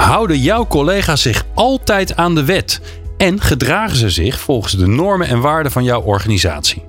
[0.00, 2.80] Houden jouw collega's zich altijd aan de wet
[3.16, 6.82] en gedragen ze zich volgens de normen en waarden van jouw organisatie?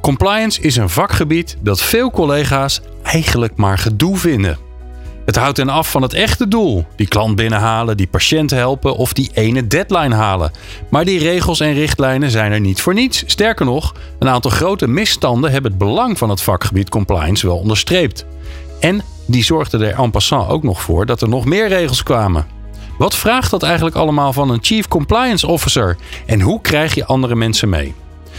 [0.00, 4.58] Compliance is een vakgebied dat veel collega's eigenlijk maar gedoe vinden.
[5.24, 9.12] Het houdt hen af van het echte doel: die klant binnenhalen, die patiënt helpen of
[9.12, 10.52] die ene deadline halen.
[10.90, 13.22] Maar die regels en richtlijnen zijn er niet voor niets.
[13.26, 18.26] Sterker nog, een aantal grote misstanden hebben het belang van het vakgebied compliance wel onderstreept.
[18.80, 22.46] En die zorgden er en passant ook nog voor dat er nog meer regels kwamen.
[22.98, 25.96] Wat vraagt dat eigenlijk allemaal van een Chief Compliance Officer?
[26.26, 27.94] En hoe krijg je andere mensen mee?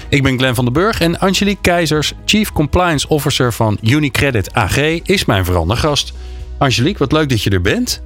[0.09, 4.77] Ik ben Glenn van den Burg en Angelique Keizers, Chief Compliance Officer van Unicredit AG,
[5.03, 6.13] is mijn verandergast.
[6.57, 8.01] Angelique, wat leuk dat je er bent.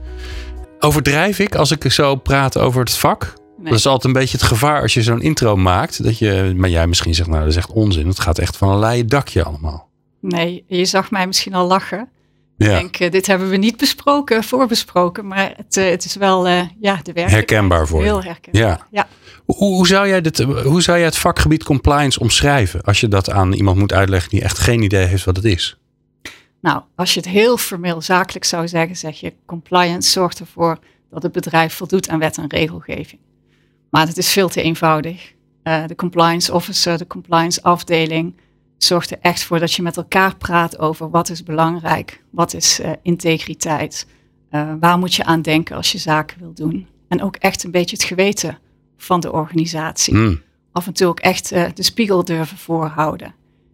[0.80, 3.34] Overdrijf ik als ik zo praat over het vak?
[3.64, 6.03] Dat is altijd een beetje het gevaar als je zo'n intro maakt.
[6.03, 8.08] Dat je, maar jij misschien zegt, nou dat is echt onzin.
[8.08, 9.90] Het gaat echt van een leien dakje allemaal.
[10.20, 12.09] Nee, je zag mij misschien al lachen.
[12.64, 12.75] Ja.
[12.75, 15.28] Ik denk, uh, dit hebben we niet besproken, voorbesproken.
[15.28, 17.30] Maar het, uh, het is wel uh, ja, de werk.
[17.30, 18.06] Herkenbaar voor je.
[18.06, 18.61] Heel herkenbaar.
[18.61, 18.88] Ja.
[18.92, 19.08] ja.
[19.45, 22.81] Hoe, hoe, zou jij dit, hoe zou jij het vakgebied compliance omschrijven?
[22.81, 25.78] Als je dat aan iemand moet uitleggen die echt geen idee heeft wat het is.
[26.61, 31.23] Nou, als je het heel formeel zakelijk zou zeggen, zeg je compliance zorgt ervoor dat
[31.23, 33.22] het bedrijf voldoet aan wet en regelgeving.
[33.89, 35.34] Maar het is veel te eenvoudig.
[35.64, 38.36] De compliance officer, de compliance afdeling
[38.84, 42.80] zorgt er echt voor dat je met elkaar praat over wat is belangrijk, wat is
[42.80, 44.08] uh, integriteit,
[44.52, 46.88] uh, waar moet je aan denken als je zaken wil doen.
[47.08, 48.58] En ook echt een beetje het geweten
[48.98, 50.14] van de organisatie.
[50.14, 50.42] Mm.
[50.72, 53.34] Af en toe ook echt de spiegel durven voorhouden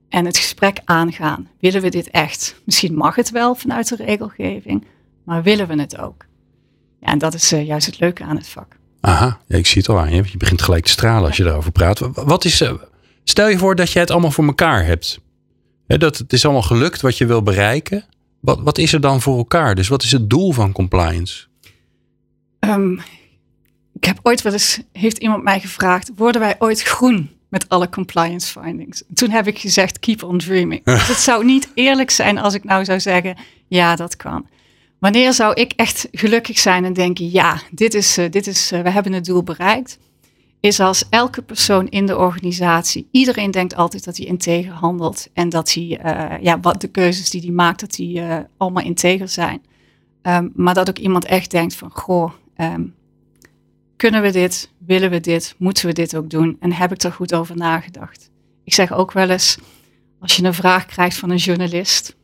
[0.10, 1.48] en het gesprek aangaan.
[1.60, 2.56] Willen we dit echt?
[2.66, 4.86] Misschien mag het wel vanuit de regelgeving,
[5.24, 6.26] maar willen we het ook?
[7.00, 8.78] Ja, en dat is juist het leuke aan het vak.
[9.02, 10.24] Aha, ja, ik zie het al aan je.
[10.32, 12.00] Je begint gelijk te stralen als je daarover praat.
[12.14, 12.64] Wat is,
[13.30, 15.20] stel je voor dat je het allemaal voor elkaar hebt.
[15.88, 18.06] He, dat het is allemaal gelukt wat je wil bereiken.
[18.40, 19.76] Wat, wat is er dan voor elkaar?
[19.76, 21.46] Dus wat is het doel van compliance?
[22.60, 23.02] Um,
[23.94, 27.38] ik heb ooit wel eens, heeft iemand mij gevraagd, worden wij ooit groen?
[27.50, 29.04] met alle compliance findings.
[29.14, 30.84] Toen heb ik gezegd, keep on dreaming.
[30.86, 34.48] Dus het zou niet eerlijk zijn als ik nou zou zeggen, ja, dat kan.
[35.00, 38.82] Wanneer zou ik echt gelukkig zijn en denken, ja, dit is, uh, dit is uh,
[38.82, 39.98] we hebben het doel bereikt,
[40.60, 45.50] is als elke persoon in de organisatie, iedereen denkt altijd dat hij integer handelt en
[45.50, 48.22] dat hij, uh, ja, wat de keuzes die hij maakt, dat die
[48.58, 49.62] allemaal integer zijn.
[50.22, 52.96] Um, maar dat ook iemand echt denkt van, goh, um,
[53.96, 54.72] kunnen we dit?
[54.78, 55.56] Willen we dit?
[55.58, 56.58] Moeten we dit ook doen?
[56.60, 58.30] En heb ik er goed over nagedacht?
[58.64, 59.58] Ik zeg ook wel eens,
[60.20, 62.16] als je een vraag krijgt van een journalist,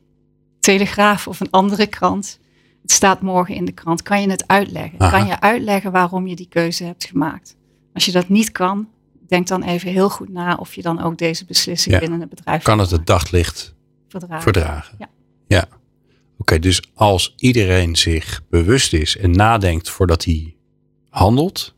[0.59, 2.40] Telegraaf of een andere krant,
[2.81, 5.00] het staat morgen in de krant, kan je het uitleggen?
[5.00, 5.17] Aha.
[5.17, 7.56] Kan je uitleggen waarom je die keuze hebt gemaakt?
[7.95, 8.88] Als je dat niet kan,
[9.28, 12.00] denk dan even heel goed na of je dan ook deze beslissing ja.
[12.00, 13.75] binnen het bedrijf kan het het daglicht
[14.07, 14.41] verdragen.
[14.41, 14.95] verdragen.
[15.00, 15.09] Ja.
[15.47, 15.67] ja.
[15.67, 15.78] Oké,
[16.38, 20.55] okay, dus als iedereen zich bewust is en nadenkt voordat hij
[21.09, 21.75] handelt,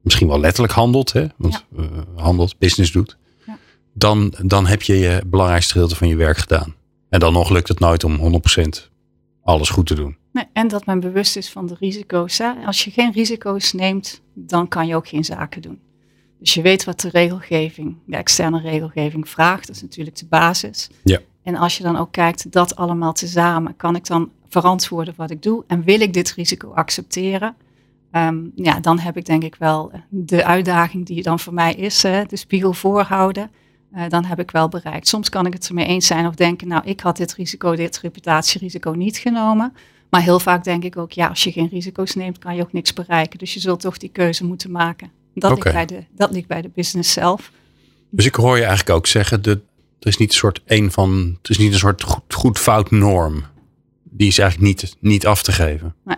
[0.00, 1.82] misschien wel letterlijk handelt, hè, want ja.
[1.82, 3.58] uh, handelt, business doet, ja.
[3.92, 6.74] dan, dan heb je je belangrijkste gedeelte van je werk gedaan.
[7.08, 8.90] En dan nog lukt het nooit om 100%
[9.42, 10.16] alles goed te doen.
[10.36, 12.38] Nee, en dat men bewust is van de risico's.
[12.38, 12.52] Hè?
[12.66, 15.80] Als je geen risico's neemt, dan kan je ook geen zaken doen.
[16.38, 19.66] Dus je weet wat de regelgeving, de externe regelgeving vraagt.
[19.66, 20.90] Dat is natuurlijk de basis.
[21.04, 21.18] Ja.
[21.42, 25.42] En als je dan ook kijkt, dat allemaal tezamen, kan ik dan verantwoorden wat ik
[25.42, 25.64] doe?
[25.66, 27.54] En wil ik dit risico accepteren?
[28.12, 32.02] Um, ja, dan heb ik denk ik wel de uitdaging die dan voor mij is,
[32.02, 33.50] hè, de spiegel voorhouden.
[33.94, 35.08] Uh, dan heb ik wel bereikt.
[35.08, 37.98] Soms kan ik het ermee eens zijn of denken, nou, ik had dit risico, dit
[37.98, 39.72] reputatierisico niet genomen.
[40.10, 42.72] Maar heel vaak denk ik ook, ja, als je geen risico's neemt, kan je ook
[42.72, 43.38] niks bereiken.
[43.38, 45.10] Dus je zult toch die keuze moeten maken.
[45.34, 45.72] Dat, okay.
[45.72, 47.50] ligt, bij de, dat ligt bij de business zelf.
[48.10, 49.58] Dus ik hoor je eigenlijk ook zeggen, dat
[49.98, 53.44] er is niet een soort een van, het is niet een soort goed-fout norm.
[54.02, 55.94] Die is eigenlijk niet, niet af te geven.
[56.04, 56.16] Nee.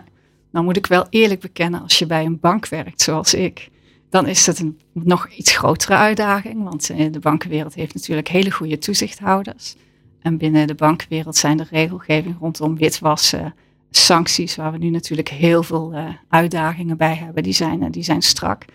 [0.51, 3.69] Nou moet ik wel eerlijk bekennen, als je bij een bank werkt zoals ik,
[4.09, 6.63] dan is dat een nog iets grotere uitdaging.
[6.63, 9.75] Want eh, de bankenwereld heeft natuurlijk hele goede toezichthouders.
[10.21, 13.55] En binnen de bankenwereld zijn de regelgeving rondom witwassen,
[13.91, 18.03] sancties, waar we nu natuurlijk heel veel uh, uitdagingen bij hebben, die zijn, uh, die
[18.03, 18.65] zijn strak.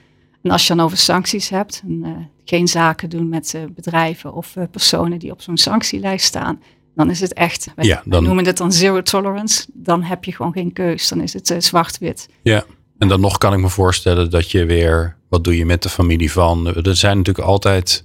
[0.43, 2.11] En als je dan over sancties hebt, en, uh,
[2.45, 6.61] geen zaken doen met bedrijven of personen die op zo'n sanctielijst staan,
[6.95, 9.67] dan is het echt, wij, Ja, wij dan- noemen het dan zero tolerance.
[9.73, 11.09] Dan heb je gewoon geen keus.
[11.09, 12.29] Dan is het eh, zwart-wit.
[12.43, 12.65] Ja.
[12.99, 15.89] En dan nog kan ik me voorstellen dat je weer, wat doe je met de
[15.89, 16.67] familie van?
[16.67, 18.03] Er zijn natuurlijk altijd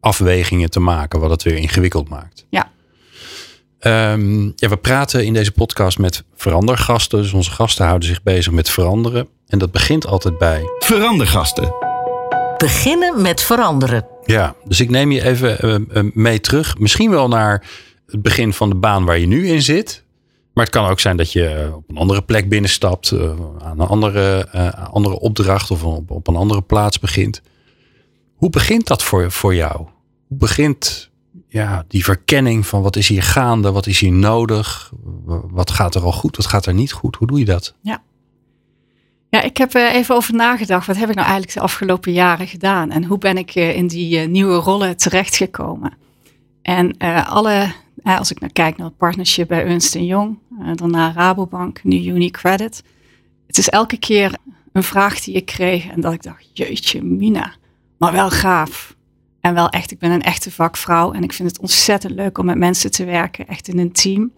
[0.00, 2.46] afwegingen te maken, wat het weer ingewikkeld maakt.
[2.48, 2.70] Ja.
[3.86, 7.22] Ehm, ja, we praten in deze podcast met verandergasten.
[7.22, 9.28] Dus onze gasten houden zich bezig met veranderen.
[9.46, 10.62] En dat begint altijd bij.
[10.78, 11.74] Verandergasten.
[12.56, 14.06] Beginnen met veranderen.
[14.24, 16.78] Ja, dus ik neem je even eh, eh, mee terug.
[16.78, 17.64] Misschien wel naar
[18.06, 20.04] het begin van de baan waar je nu in zit.
[20.52, 23.10] Maar het kan ook zijn dat je eh, op een andere plek binnenstapt.
[23.10, 23.30] eh,
[23.62, 27.42] aan een andere, eh, andere opdracht of op, op een andere plaats begint.
[28.34, 29.76] Hoe begint dat voor, voor jou?
[30.26, 31.10] Hoe begint
[31.56, 33.72] ja, die verkenning van wat is hier gaande?
[33.72, 34.92] Wat is hier nodig?
[35.50, 36.36] Wat gaat er al goed?
[36.36, 37.16] Wat gaat er niet goed?
[37.16, 37.74] Hoe doe je dat?
[39.28, 40.86] Ja, ik heb er even over nagedacht.
[40.86, 42.90] Wat heb ik nou eigenlijk de afgelopen jaren gedaan?
[42.90, 45.92] En hoe ben ik eh, in die eh, nieuwe rollen terechtgekomen?
[46.66, 50.70] En eh, alle, eh, als ik naar kijk naar het partnership bij Ernst Young, eh,
[50.74, 52.82] daarna Rabobank, nu UniCredit.
[53.46, 54.36] Het is elke keer
[54.72, 57.54] een vraag die ik kreeg en dat ik dacht, jeetje mina,
[57.98, 58.95] maar wel gaaf.
[59.46, 62.44] En wel echt, ik ben een echte vakvrouw en ik vind het ontzettend leuk om
[62.44, 64.32] met mensen te werken, echt in een team.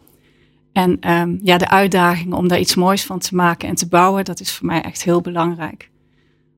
[0.73, 4.25] En ehm, ja, de uitdaging om daar iets moois van te maken en te bouwen,
[4.25, 5.91] dat is voor mij echt heel belangrijk.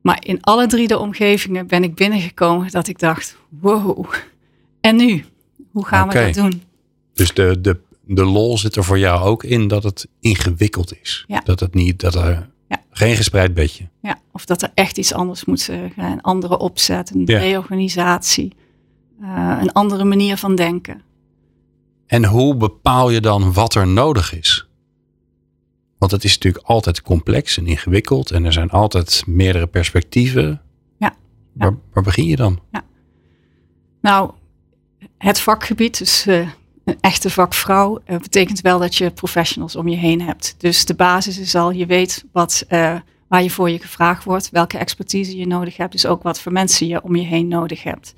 [0.02, 4.06] Maar in alle drie de omgevingen ben ik binnengekomen dat ik dacht, wow,
[4.81, 5.25] en nu?
[5.70, 6.62] Hoe gaan we dat doen?
[7.14, 11.25] Dus de, de, de lol zit er voor jou ook in dat het ingewikkeld is.
[11.26, 11.41] Ja.
[11.44, 12.82] Dat het niet, dat er Ja.
[12.90, 13.88] geen gespreid bedje.
[14.02, 17.38] Ja, of dat er echt iets anders moet eh, gaan, een andere opzet, een Ja.
[17.38, 18.52] reorganisatie,
[19.20, 21.02] eh, een andere manier van denken.
[22.06, 24.69] En hoe bepaal je dan wat er nodig is?
[25.99, 30.61] Want het is natuurlijk altijd complex en ingewikkeld en er zijn altijd meerdere perspectieven.
[30.99, 31.14] Ja.
[31.52, 32.61] Waar, waar begin je dan?
[34.00, 34.31] Nou,
[35.19, 36.49] het vakgebied, dus eh,
[36.91, 40.55] een echte vakvrouw, eh, betekent wel dat je professionals om je heen hebt.
[40.59, 42.95] Dus de basis is al, je weet wat, eh,
[43.29, 46.53] waar je voor je gevraagd wordt, welke expertise je nodig hebt, dus ook wat voor
[46.53, 48.15] mensen je om je heen nodig hebt.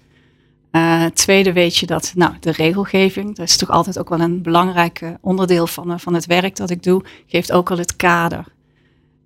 [0.70, 4.42] Eh, tweede weet je dat, nou, de regelgeving, dat is toch altijd ook wel een
[4.42, 8.44] belangrijk onderdeel van, van het werk dat ik doe, geeft ook al het kader.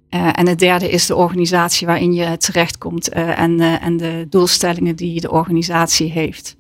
[0.09, 5.31] En het derde is de organisatie waarin je terechtkomt en, en de doelstellingen die de
[5.31, 6.56] organisatie heeft.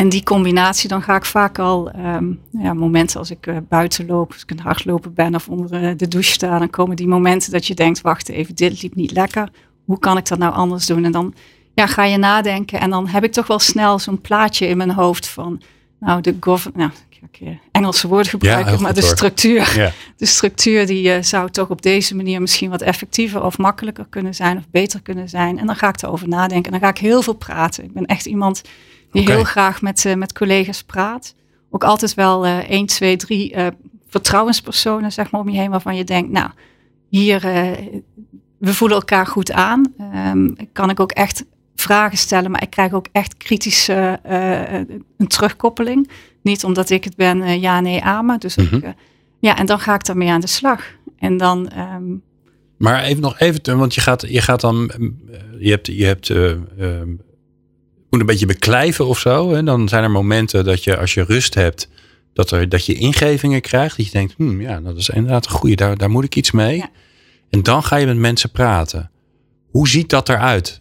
[0.00, 4.06] En die combinatie, dan ga ik vaak al, ehm, ja, momenten als ik eh, buiten
[4.06, 6.96] loop, als ik aan het hardlopen ben of onder eh, de douche sta, dan komen
[6.96, 9.48] die momenten dat je denkt, wacht even, dit liep niet lekker.
[9.84, 11.04] Hoe kan ik dat nou anders doen?
[11.04, 11.34] En dan
[11.74, 14.90] ja, ga je nadenken en dan heb ik toch wel snel zo'n plaatje in mijn
[14.90, 15.60] hoofd van,
[15.98, 19.92] nou, de govern, nou, ik ga ik, Engelse woord gebruiken, maar de structuur Ja.
[20.16, 24.34] de structuur die eh, zou toch op deze manier misschien wat effectiever of makkelijker kunnen
[24.34, 25.58] zijn of beter kunnen zijn.
[25.58, 27.84] En dan ga ik erover nadenken en dan ga ik heel veel praten.
[27.84, 28.62] Ik ben echt iemand
[29.10, 31.34] die heel graag met, eh, met collega's praat.
[31.70, 33.66] Ook altijd wel eh 1, 2, 3 eh,
[34.08, 36.50] vertrouwenspersonen zeg maar om je heen waarvan je denkt, nou,
[37.08, 37.70] hier, eh,
[38.58, 39.94] we voelen elkaar goed aan.
[39.98, 44.18] Ehm, kan ik ook echt vragen stellen, maar ik krijg ook echt kritische
[45.16, 46.10] een terugkoppeling.
[46.42, 48.40] Niet omdat ik het ben, eh, ja, nee, amen.
[48.40, 48.74] Dus Mhm.
[48.74, 48.90] ik, eh,
[49.38, 50.84] ja, en dan ga ik daarmee aan de slag.
[51.18, 52.02] En dan, ehm,
[52.76, 54.90] Maar even nog even, want je gaat, je gaat dan,
[55.58, 57.08] je hebt, je hebt, eh, ehm,
[58.10, 59.52] moet een beetje beklijven of zo.
[59.52, 61.88] En dan zijn er momenten dat je, als je rust hebt,
[62.32, 63.96] dat, er, dat je ingevingen krijgt.
[63.96, 66.50] Dat je denkt, hmm, ja, dat is inderdaad een goede, daar, daar moet ik iets
[66.50, 66.76] mee.
[66.76, 66.90] Ja.
[67.50, 69.10] En dan ga je met mensen praten.
[69.70, 70.80] Hoe ziet dat eruit?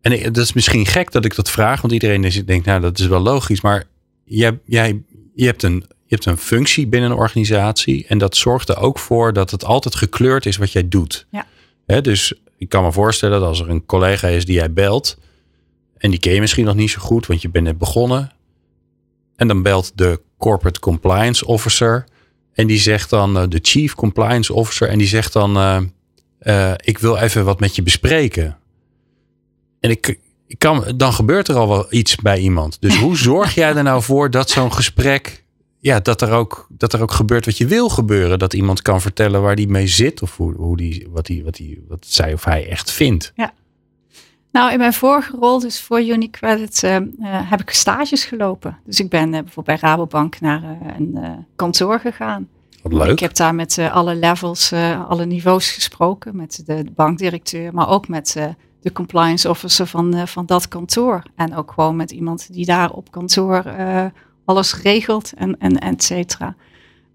[0.00, 2.80] En ik- dat is misschien gek dat ik dat vraag, want iedereen is- denkt, nou,
[2.80, 3.60] dat is wel logisch.
[3.60, 3.84] Maar
[4.24, 5.02] jij, jij,
[5.34, 8.06] je, hebt een, je hebt een functie binnen een organisatie.
[8.08, 11.26] En dat zorgt er ook voor dat het altijd gekleurd is wat jij doet.
[11.30, 11.46] Ja.
[12.00, 15.18] Dus ik kan me voorstellen dat als er een collega is die jij belt.
[16.00, 18.32] En die ken je misschien nog niet zo goed, want je bent net begonnen.
[19.36, 22.04] En dan belt de corporate compliance officer.
[22.52, 24.88] En die zegt dan, eh, de chief compliance officer.
[24.88, 25.80] En die zegt dan, eh,
[26.38, 28.58] eh, ik wil even wat met je bespreken.
[29.80, 32.76] En ik, ik kan, dan gebeurt er al wel iets bij iemand.
[32.80, 35.44] Dus hoe zorg jij er nou voor dat zo'n gesprek,
[35.78, 38.38] ja, dat er, ook, dat er ook gebeurt wat je wil gebeuren?
[38.38, 41.54] Dat iemand kan vertellen waar die mee zit of hoe, hoe die, wat, die, wat,
[41.54, 43.32] die, wat zij of hij echt vindt.
[44.52, 48.78] Nou, in mijn vorige rol, dus voor UniCredit, eh, eh, heb ik stages gelopen.
[48.84, 50.62] Dus ik ben eh, bijvoorbeeld bij Rabobank naar
[50.96, 52.48] een kantoor gegaan.
[52.82, 53.10] Wat leuk.
[53.10, 54.72] Ik heb daar met alle levels,
[55.08, 56.36] alle niveaus gesproken.
[56.36, 58.36] Met de, bankdirecteur, maar ook met
[58.80, 61.22] de compliance officer van, van dat kantoor.
[61.36, 63.64] En ook gewoon met iemand die daar op kantoor
[64.44, 66.54] alles regelt en, en et cetera.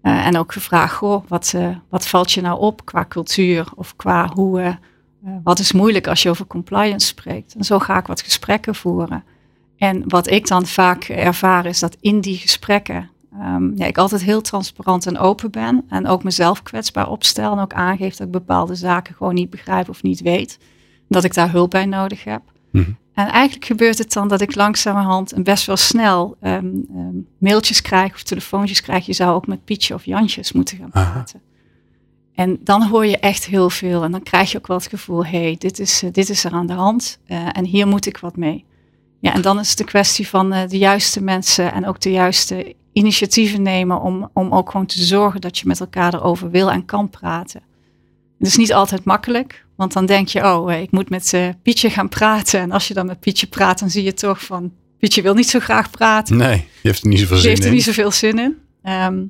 [0.02, 1.54] En ook gevraagd, goh, wat,
[1.88, 4.78] wat valt je nou op qua cultuur of qua hoe,
[5.42, 7.54] wat is moeilijk als je over compliance spreekt.
[7.54, 9.24] En zo ga ik wat gesprekken voeren.
[9.76, 14.22] En wat ik dan vaak ervaar is dat in die gesprekken ehm, ja, ik altijd
[14.22, 15.84] heel transparant en open ben.
[15.88, 17.52] En ook mezelf kwetsbaar opstel.
[17.52, 20.58] En ook aangeef dat ik bepaalde zaken gewoon niet begrijp of niet weet.
[21.08, 22.42] Dat ik daar hulp bij nodig heb.
[22.70, 22.90] Mhm.
[23.14, 27.82] En eigenlijk gebeurt het dan dat ik langzamerhand en best wel snel ehm, ehm, mailtjes
[27.82, 29.06] krijg of telefoontjes krijg.
[29.06, 31.24] Je zou ook met Pietje of Jantjes moeten gaan Aha.
[32.36, 34.02] En dan hoor je echt heel veel.
[34.02, 36.44] En dan krijg je ook wel het gevoel, hé, hey, dit, is, eh, dit is
[36.44, 37.18] er aan de hand.
[37.26, 38.64] eh, en hier moet ik wat mee.
[39.20, 42.10] Ja, en dan is het de kwestie van eh, de juiste mensen en ook de
[42.10, 46.70] juiste initiatieven nemen om, om ook gewoon te zorgen dat je met elkaar erover wil
[46.70, 47.62] en kan praten.
[48.38, 52.08] Het is niet altijd makkelijk, want dan denk je, oh, ik moet met Pietje gaan
[52.08, 52.60] praten.
[52.60, 55.48] En als je dan met Pietje praat, dan zie je toch van, Pietje wil niet
[55.48, 56.36] zo graag praten.
[56.36, 57.74] Nee, je heeft er niet zoveel zin heeft er in.
[57.74, 58.56] niet zoveel zin in.
[58.82, 59.24] Ehm,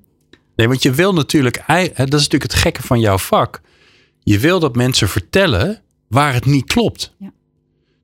[0.57, 3.61] Nee, want je wil natuurlijk, dat is natuurlijk het gekke van jouw vak.
[4.19, 7.15] Je wil dat mensen vertellen waar het niet klopt.
[7.19, 7.33] Ja.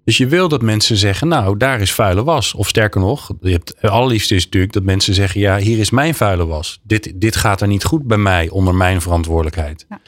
[0.05, 2.55] Dus je wil dat mensen zeggen, nou, daar is vuile was.
[2.55, 5.91] Of sterker nog, je hebt, het allerliefste is natuurlijk dat mensen zeggen, ja, hier is
[5.91, 6.81] mijn vuile was.
[6.83, 9.87] Dit, dit gaat er niet goed bij mij onder mijn verantwoordelijkheid.
[9.89, 10.01] Ja.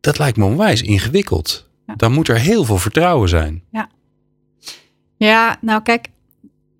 [0.00, 1.70] Dat lijkt me onwijs ingewikkeld.
[1.86, 1.94] Ja.
[1.94, 3.62] Dan moet er heel veel vertrouwen zijn.
[5.16, 6.08] Ja, nou kijk,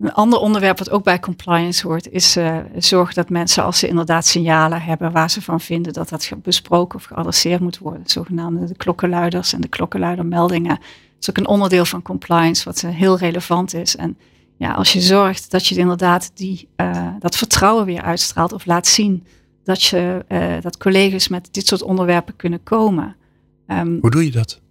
[0.03, 3.89] een ander onderwerp wat ook bij compliance hoort, is uh, zorg dat mensen als ze
[3.89, 8.03] inderdaad signalen hebben waar ze van vinden dat dat besproken of geadresseerd moet worden.
[8.05, 10.77] Zogenaamde de klokkenluiders en de klokkenluidermeldingen.
[10.77, 13.97] Dat is ook een onderdeel van compliance wat uh, heel relevant is.
[13.97, 14.19] En
[14.57, 18.87] ja, als je zorgt dat je inderdaad die, uh, dat vertrouwen weer uitstraalt of laat
[18.87, 19.27] zien
[19.65, 20.25] dat, je,
[20.61, 23.17] dat collega's met dit soort onderwerpen kunnen komen.
[23.67, 24.62] Um, Hoe doe je dat?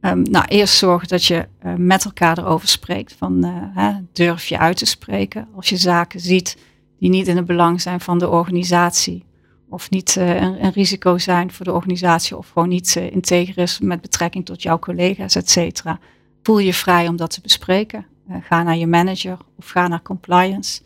[0.00, 3.14] Um, nou, eerst zorgen dat je uh, met elkaar erover spreekt.
[3.18, 6.56] Van uh, hè, durf je uit te spreken als je zaken ziet
[6.98, 9.24] die niet in het belang zijn van de organisatie.
[9.68, 12.36] Of niet uh, een, risico zijn voor de organisatie.
[12.36, 15.98] Of gewoon niet integer is met betrekking tot jouw collega's, et cetera.
[16.42, 18.06] Voel je vrij om dat te bespreken.
[18.40, 20.82] ga naar je manager of ga naar compliance.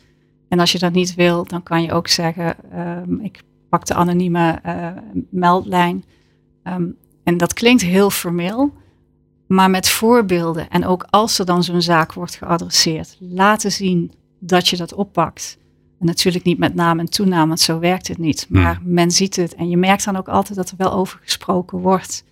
[0.48, 3.94] En als je dat niet wil, dan kan je ook zeggen: um, ik pak de
[3.94, 4.60] anonieme
[5.30, 6.04] meldlijn.
[6.64, 8.72] Um, en dat klinkt heel formeel.
[9.52, 14.68] Maar met voorbeelden en ook als er dan zo'n zaak wordt geadresseerd, laten zien dat
[14.68, 15.58] je dat oppakt.
[16.00, 18.46] En natuurlijk niet met naam en toenaam, want zo werkt het niet.
[18.48, 18.94] Maar hmm.
[18.94, 22.24] men ziet het en je merkt dan ook altijd dat er wel over gesproken wordt.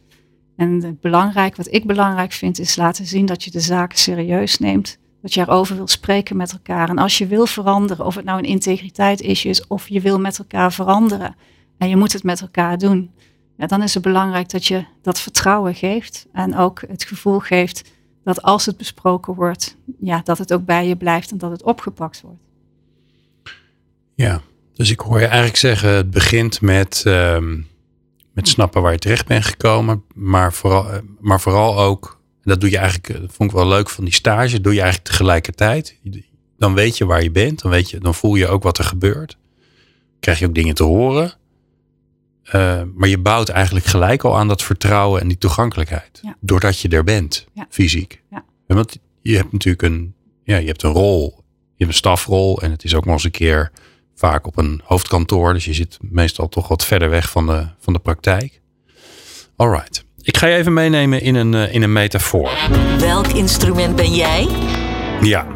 [0.56, 4.58] En het belangrijk, wat ik belangrijk vind, is laten zien dat je de zaken serieus
[4.58, 4.98] neemt.
[5.22, 6.88] Dat je erover wil spreken met elkaar.
[6.88, 10.38] En als je wil veranderen, of het nou een integriteit is of je wil met
[10.38, 11.36] elkaar veranderen.
[11.78, 13.10] En je moet het met elkaar doen
[13.60, 17.90] ja, dan is het belangrijk dat je dat vertrouwen geeft en ook het gevoel geeft
[18.24, 21.62] dat als het besproken wordt, ja, dat het ook bij je blijft en dat het
[21.62, 22.42] opgepakt wordt.
[24.14, 24.40] Ja,
[24.74, 27.66] dus ik hoor je eigenlijk zeggen, het begint met, um,
[28.32, 32.78] met snappen waar je terecht bent gekomen, maar vooral, maar vooral ook, dat doe je
[32.78, 35.96] eigenlijk, dat vond ik wel leuk van die stage, doe je eigenlijk tegelijkertijd.
[36.58, 38.84] Dan weet je waar je bent, dan, weet je, dan voel je ook wat er
[38.84, 39.36] gebeurt.
[40.20, 41.38] Krijg je ook dingen te horen.
[42.54, 46.18] Uh, maar je bouwt eigenlijk gelijk al aan dat vertrouwen en die toegankelijkheid.
[46.22, 46.36] Ja.
[46.40, 47.66] Doordat je er bent, ja.
[47.70, 48.22] fysiek.
[48.30, 48.44] Ja.
[48.66, 50.14] En want je hebt natuurlijk een,
[50.44, 51.34] ja, je hebt een rol.
[51.46, 53.70] Je hebt een stafrol en het is ook nog eens een keer
[54.14, 55.52] vaak op een hoofdkantoor.
[55.52, 58.60] Dus je zit meestal toch wat verder weg van de, van de praktijk.
[59.56, 60.04] Alright.
[60.22, 62.50] Ik ga je even meenemen in een, uh, in een metafoor.
[62.98, 64.48] Welk instrument ben jij?
[65.20, 65.46] Ja,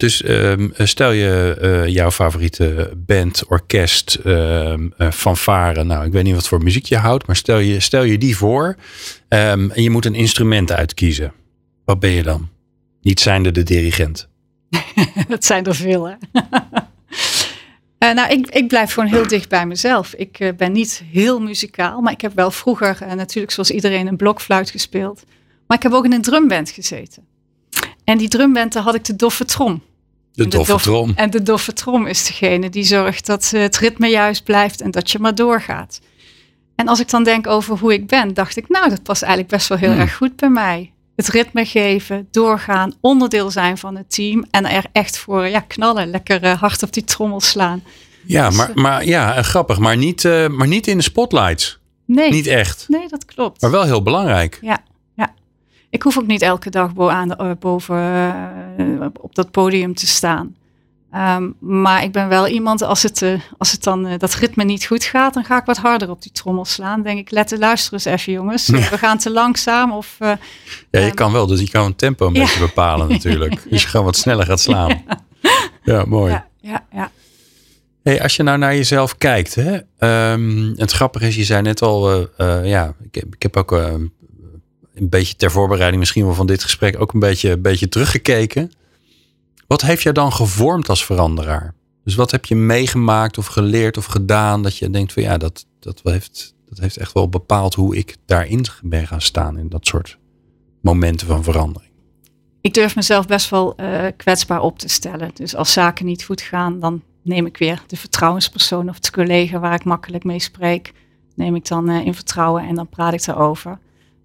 [0.00, 5.84] dus um, stel je uh, jouw favoriete band, orkest, um, uh, fanfare.
[5.84, 8.36] Nou, ik weet niet wat voor muziek je houdt, maar stel je, stel je die
[8.36, 8.76] voor.
[9.28, 11.32] Um, en je moet een instrument uitkiezen.
[11.84, 12.48] Wat ben je dan?
[13.02, 14.28] Niet zijnde de dirigent.
[15.28, 16.14] dat zijn er veel, hè?
[17.98, 20.14] uh, nou, ik, ik blijf gewoon heel dicht bij mezelf.
[20.14, 24.70] Ik ben niet heel muzikaal, maar ik heb wel vroeger natuurlijk zoals iedereen een blokfluit
[24.70, 25.24] gespeeld.
[25.66, 27.24] Maar ik heb ook in een drumband gezeten.
[28.04, 29.82] En die drumband, had ik de doffe trom.
[30.32, 31.12] De doffe trom.
[31.14, 35.10] En de doffe trom is degene die zorgt dat het ritme juist blijft en dat
[35.10, 36.00] je maar doorgaat.
[36.76, 39.52] En als ik dan denk over hoe ik ben, dacht ik, nou, dat past eigenlijk
[39.52, 40.00] best wel heel Hmm.
[40.00, 40.92] erg goed bij mij.
[41.16, 46.10] Het ritme geven, doorgaan, onderdeel zijn van het team en er echt voor ja, knallen,
[46.10, 47.82] lekker uh, hard op die trommel slaan.
[48.26, 49.78] Ja, Dus, maar, eh, maar ja, eh, grappig.
[49.78, 51.78] Maar niet, uh, maar niet in de spotlights.
[52.06, 52.84] Nee, Niet echt.
[52.88, 53.60] nee dat klopt.
[53.60, 54.58] Maar wel heel belangrijk.
[54.60, 54.78] Ja.
[55.90, 57.96] Ik hoef ook niet elke dag bo aan de, uh, boven
[58.78, 60.54] uh, op dat podium te staan.
[61.14, 64.64] Um, maar ik ben wel iemand, als het, uh, als het dan uh, dat ritme
[64.64, 67.02] niet goed gaat, dan ga ik wat harder op die trommel slaan.
[67.02, 68.66] denk ik, let luister eens even jongens.
[68.66, 68.90] Ja.
[68.90, 69.92] We gaan te langzaam.
[69.92, 70.32] Of, uh,
[70.90, 72.40] ja, je kan wel, dus je kan een tempo een ja.
[72.40, 73.62] beetje bepalen natuurlijk.
[73.70, 75.04] Dus je gewoon wat sneller gaat slaan.
[75.82, 76.32] Ja, mooi.
[76.32, 77.10] Ja, ja, ja.
[78.02, 79.78] Hey, als je nou naar jezelf kijkt, hè?
[80.32, 82.28] Um, het grappige is, je zei net al,
[82.62, 83.94] ja, ik heb, ik heb ook uh,
[85.00, 88.72] een beetje ter voorbereiding misschien wel van dit gesprek ook een beetje, beetje teruggekeken.
[89.66, 91.74] Wat heeft jou dan gevormd als veranderaar?
[92.04, 95.66] Dus wat heb je meegemaakt of geleerd of gedaan dat je denkt van ja, dat,
[95.78, 99.86] dat, heeft, dat heeft echt wel bepaald hoe ik daarin ben gaan staan in dat
[99.86, 100.18] soort
[100.80, 101.92] momenten van verandering?
[102.60, 105.30] Ik durf mezelf best wel uh, kwetsbaar op te stellen.
[105.34, 109.58] Dus als zaken niet goed gaan, dan neem ik weer de vertrouwenspersoon of de collega
[109.58, 110.92] waar ik makkelijk mee spreek.
[111.34, 113.78] Neem ik dan uh, in vertrouwen en dan praat ik daarover.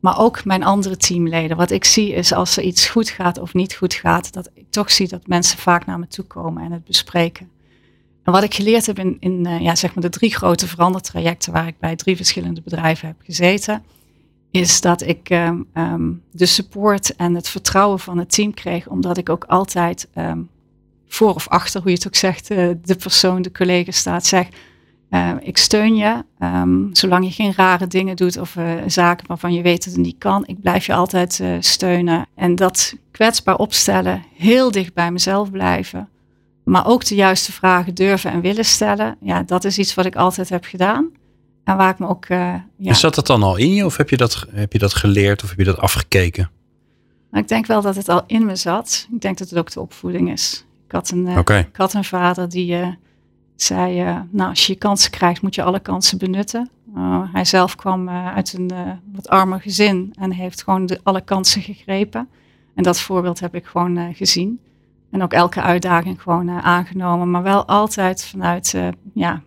[0.05, 1.57] Maar ook mijn andere teamleden.
[1.57, 4.65] Wat ik zie is als er iets goed gaat of niet goed gaat, dat ik
[4.69, 7.49] toch zie dat mensen vaak naar me toe komen en het bespreken.
[8.23, 11.53] En wat ik geleerd heb in, in uh, ja, zeg maar de drie grote verandertrajecten
[11.53, 13.83] waar ik bij drie verschillende bedrijven heb gezeten,
[14.51, 19.29] is dat ik um, de support en het vertrouwen van het team kreeg, omdat ik
[19.29, 20.49] ook altijd um,
[21.07, 24.47] voor of achter, hoe je het ook zegt, uh, de persoon, de collega staat, zeg,
[25.15, 29.53] uh, ik steun je, um, zolang je geen rare dingen doet of uh, zaken waarvan
[29.53, 32.25] je weet dat het niet kan, ik blijf je altijd steunen.
[32.35, 36.09] En dat kwetsbaar opstellen, heel dicht bij mezelf blijven,
[36.63, 40.15] maar ook de juiste vragen durven en willen stellen, ja, dat is iets wat ik
[40.15, 41.09] altijd heb gedaan.
[41.63, 42.29] En waar ik me ook.
[42.29, 42.93] Uh, ja.
[42.93, 45.49] Zat dat dan al in je of heb je dat, heb je dat geleerd of
[45.49, 46.49] heb je dat afgekeken?
[47.31, 49.07] Nou, ik denk wel dat het al in me zat.
[49.13, 50.65] Ik denk dat het ook de opvoeding is.
[50.85, 52.97] Ik had een, ik had een vader die
[53.55, 56.69] uh, zei: Nou, als je kansen krijgt, moet je alle kansen benutten.
[57.31, 58.71] hij zelf kwam uit een
[59.13, 62.29] wat armer gezin en heeft gewoon de, alle kansen gegrepen.
[62.75, 64.59] En dat voorbeeld heb ik gewoon gezien.
[65.11, 67.31] En ook elke uitdaging gewoon aangenomen.
[67.31, 68.75] Maar wel altijd vanuit
[69.13, 69.41] ja,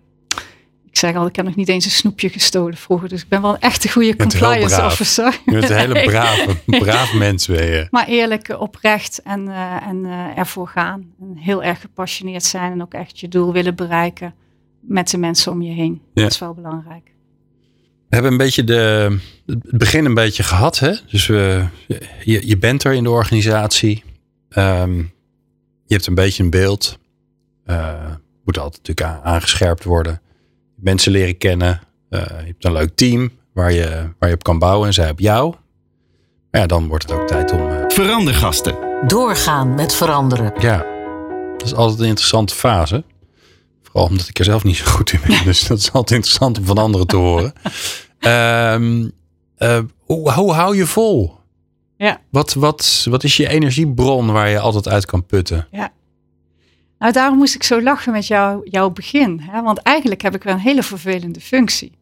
[0.98, 3.08] ik zeg al, ik heb nog niet eens een snoepje gestolen vroeger.
[3.08, 5.40] Dus ik ben wel een echte goede compliance officer.
[5.44, 7.86] Je bent een hele brave, braaf mens je.
[7.90, 11.12] Maar eerlijk, oprecht en, uh, en uh, ervoor gaan.
[11.20, 14.34] En heel erg gepassioneerd zijn en ook echt je doel willen bereiken
[14.80, 16.00] met de mensen om je heen.
[16.14, 16.22] Ja.
[16.22, 17.04] Dat is wel belangrijk.
[18.08, 20.78] We hebben een beetje de, het begin een beetje gehad.
[20.78, 20.92] Hè?
[21.10, 21.64] Dus we,
[22.24, 24.04] je, je bent er in de organisatie.
[24.50, 25.12] Um,
[25.84, 26.98] je hebt een beetje een beeld.
[27.66, 28.10] Uh,
[28.44, 30.20] moet altijd natuurlijk aangescherpt worden
[30.80, 31.80] mensen leren kennen.
[32.10, 35.10] Uh, je hebt een leuk team waar je, waar je op kan bouwen en zij
[35.10, 35.54] op jou.
[36.50, 37.68] Maar ja, dan wordt het ook tijd om.
[37.68, 37.84] Uh...
[37.88, 38.76] Verandergasten.
[39.06, 40.52] Doorgaan met veranderen.
[40.58, 40.86] Ja,
[41.56, 43.04] dat is altijd een interessante fase.
[43.82, 45.44] Vooral omdat ik er zelf niet zo goed in ben.
[45.44, 47.52] dus dat is altijd interessant om van anderen te horen.
[48.20, 49.12] Um,
[49.58, 51.36] uh, hoe, hoe hou je vol?
[51.96, 52.20] Ja.
[52.30, 55.66] Wat, wat, wat is je energiebron waar je altijd uit kan putten?
[55.70, 55.92] Ja.
[56.98, 59.40] Nou, daarom moest ik zo lachen met jou, jouw begin.
[59.40, 59.62] Hè?
[59.62, 61.92] Want eigenlijk heb ik wel een hele vervelende functie.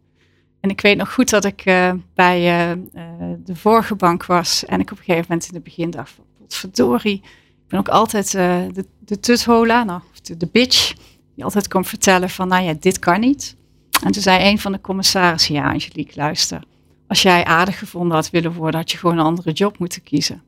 [0.61, 4.65] En ik weet nog goed dat ik uh, bij uh, uh, de vorige bank was.
[4.65, 7.21] En ik op een gegeven moment in het begin dacht van, verdorie.
[7.23, 10.95] Ik ben ook altijd de, de tuthola, nou, de, de bitch.
[11.35, 13.57] Die altijd komt vertellen van, nou ja, dit kan niet.
[14.05, 16.63] En toen zei een van de commissarissen, ja Angelique, luister.
[17.07, 20.43] Als jij aardig gevonden had willen worden, had je gewoon een andere job moeten kiezen.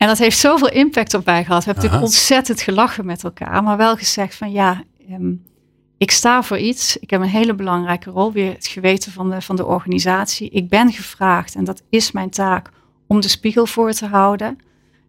[0.00, 1.64] En dat heeft zoveel impact op mij gehad.
[1.64, 3.62] We hebben natuurlijk ontzettend gelachen met elkaar.
[3.62, 5.32] Maar wel gezegd van ja, ehm,
[5.98, 6.96] ik sta voor iets.
[6.96, 8.32] Ik heb een hele belangrijke rol.
[8.32, 10.50] Weer het geweten van de, van de organisatie.
[10.50, 12.70] Ik ben gevraagd en dat is mijn taak
[13.06, 14.58] om de spiegel voor te houden.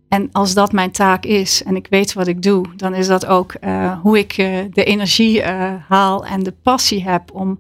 [0.08, 3.26] En als dat mijn taak is en ik weet wat ik doe, dan is dat
[3.26, 7.60] ook uh, hoe ik uh, de energie uh, haal en de passie heb om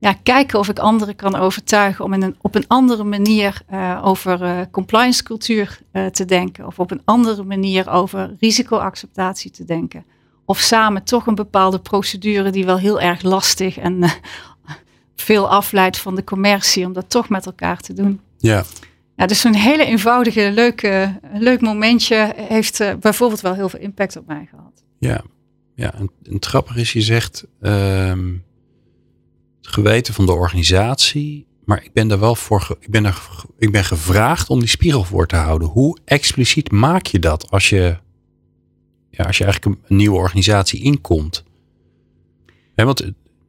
[0.00, 4.00] ja, kijken of ik anderen kan overtuigen om in een, op een andere manier uh,
[4.04, 6.66] over uh, compliance cultuur uh, te denken.
[6.66, 10.04] Of op een andere manier over risicoacceptatie te denken.
[10.44, 14.04] Of samen toch een bepaalde procedure die wel heel erg lastig en
[15.16, 18.20] veel afleidt van de commercie, om dat toch met elkaar te doen.
[18.38, 18.64] Ja.
[19.16, 24.26] Ja, dus zo'n hele eenvoudige, leuke, leuk momentje heeft bijvoorbeeld wel heel veel impact op
[24.26, 24.84] mij gehad.
[24.98, 25.22] Ja,
[25.74, 27.46] ja en, en grappig is, je zegt.
[27.60, 28.28] Ehm,
[29.70, 31.46] geweten van de organisatie.
[31.64, 32.76] Maar ik ben er wel voor.
[32.80, 33.20] Ik ben, er,
[33.58, 35.68] ik ben gevraagd om die spiegel voor te houden.
[35.68, 37.96] Hoe expliciet maak je dat als je,
[39.10, 41.44] ja, als je eigenlijk een, nieuwe organisatie inkomt?
[42.74, 43.00] He, want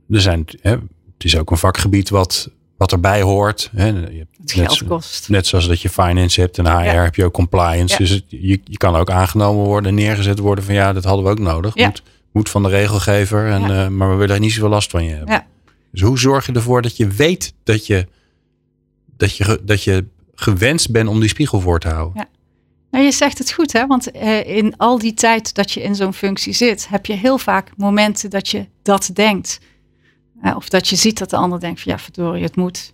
[0.10, 3.70] er zijn, he, het is ook een vakgebied wat, wat erbij hoort.
[3.76, 5.30] He, je hebt het geld net, kost.
[5.30, 7.98] Net zoals dat je finance hebt en HR heb je ook compliance.
[7.98, 11.32] Dus het, je, je kan ook aangenomen worden, neergezet worden van ja, dat hadden we
[11.32, 11.76] ook nodig.
[11.76, 13.48] Moet, moet van de regelgever.
[13.50, 15.34] En, uh, maar we willen er niet zoveel last van je hebben.
[15.34, 15.48] Ja.
[15.92, 18.08] Dus hoe zorg je ervoor dat je weet dat je,
[19.18, 22.14] dat je, dat je gewenst bent om die spiegel voor te houden?
[22.16, 22.30] Ja.
[22.92, 23.88] Nou, je zegt het goed, hè?
[23.88, 27.38] Want uh, in al die tijd dat je in zo'n functie zit, heb je heel
[27.38, 29.60] vaak momenten dat je dat denkt.
[30.44, 32.94] Uh, of dat je ziet dat de ander denkt van ja, verdorie, het moet.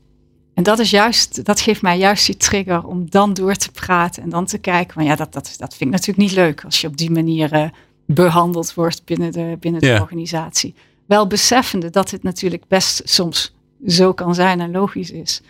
[0.53, 4.23] En dat is juist, dat geeft mij juist die trigger om dan door te praten
[4.23, 4.93] en dan te kijken.
[4.93, 7.53] van ja, dat, dat, dat vind ik natuurlijk niet leuk als je op die manier
[7.53, 7.69] uh,
[8.05, 10.75] behandeld wordt binnen de, binnen de organisatie.
[11.07, 13.55] Wel beseffende dat dit natuurlijk best soms
[13.87, 15.41] zo kan zijn en logisch is.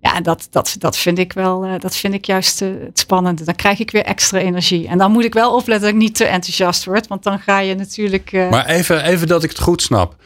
[0.00, 3.44] Ja, dat, dat, dat vind ik wel, uh, dat vind ik juist uh, het spannende.
[3.44, 4.88] Dan krijg ik weer extra energie.
[4.88, 7.58] En dan moet ik wel opletten dat ik niet te enthousiast word, want dan ga
[7.58, 8.32] je natuurlijk.
[8.32, 8.50] Uh...
[8.50, 10.16] Maar even, even dat ik het goed snap.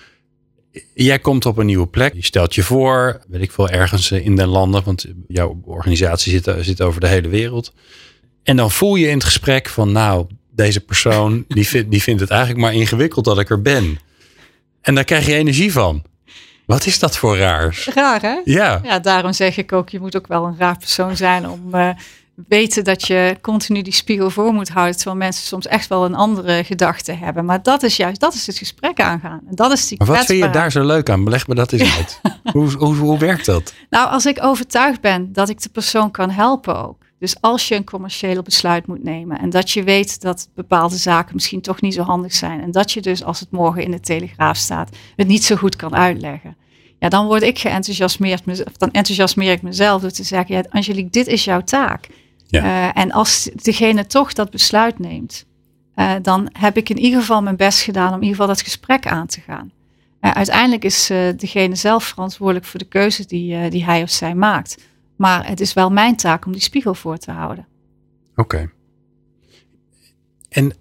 [0.94, 2.14] Jij komt op een nieuwe plek.
[2.14, 6.54] Je stelt je voor, weet ik veel, ergens in de landen, want jouw organisatie zit,
[6.60, 7.72] zit over de hele wereld.
[8.42, 12.20] En dan voel je in het gesprek van, nou, deze persoon die, vindt, die vindt
[12.20, 13.98] het eigenlijk maar ingewikkeld dat ik er ben.
[14.84, 16.02] En daar krijg je energie van.
[16.66, 17.88] Wat is dat voor raars?
[17.88, 18.40] Raar, hè?
[18.44, 18.80] Ja.
[18.82, 21.88] Ja, daarom zeg ik ook, je moet ook wel een raar persoon zijn om uh,
[22.48, 24.96] weten dat je continu die spiegel voor moet houden.
[24.96, 27.44] Terwijl mensen soms echt wel een andere gedachte hebben.
[27.44, 29.40] Maar dat is juist, dat is het gesprek aangaan.
[29.48, 31.28] En dat is die maar wat vind je daar zo leuk aan?
[31.28, 32.20] Leg me dat eens uit.
[32.52, 33.74] hoe, hoe, hoe werkt dat?
[33.90, 37.03] Nou, als ik overtuigd ben dat ik de persoon kan helpen ook.
[37.24, 41.34] Dus als je een commerciële besluit moet nemen en dat je weet dat bepaalde zaken
[41.34, 44.00] misschien toch niet zo handig zijn en dat je dus als het morgen in de
[44.00, 46.56] Telegraaf staat het niet zo goed kan uitleggen.
[46.98, 51.10] Ja, dan word ik geenthousiasmeerd, of dan enthousiasmeer ik mezelf door te zeggen, ja, Angelique,
[51.10, 52.08] dit is jouw taak.
[52.46, 52.64] Ja.
[52.64, 55.44] Uh, en als degene toch dat besluit neemt,
[55.96, 58.62] uh, dan heb ik in ieder geval mijn best gedaan om in ieder geval dat
[58.62, 59.72] gesprek aan te gaan.
[60.20, 61.06] Uh, uiteindelijk is
[61.36, 64.76] degene zelf verantwoordelijk voor de keuze die, die hij of zij maakt.
[65.16, 67.66] Maar het is wel mijn taak om die spiegel voor te houden.
[68.36, 68.70] Oké.
[70.48, 70.72] En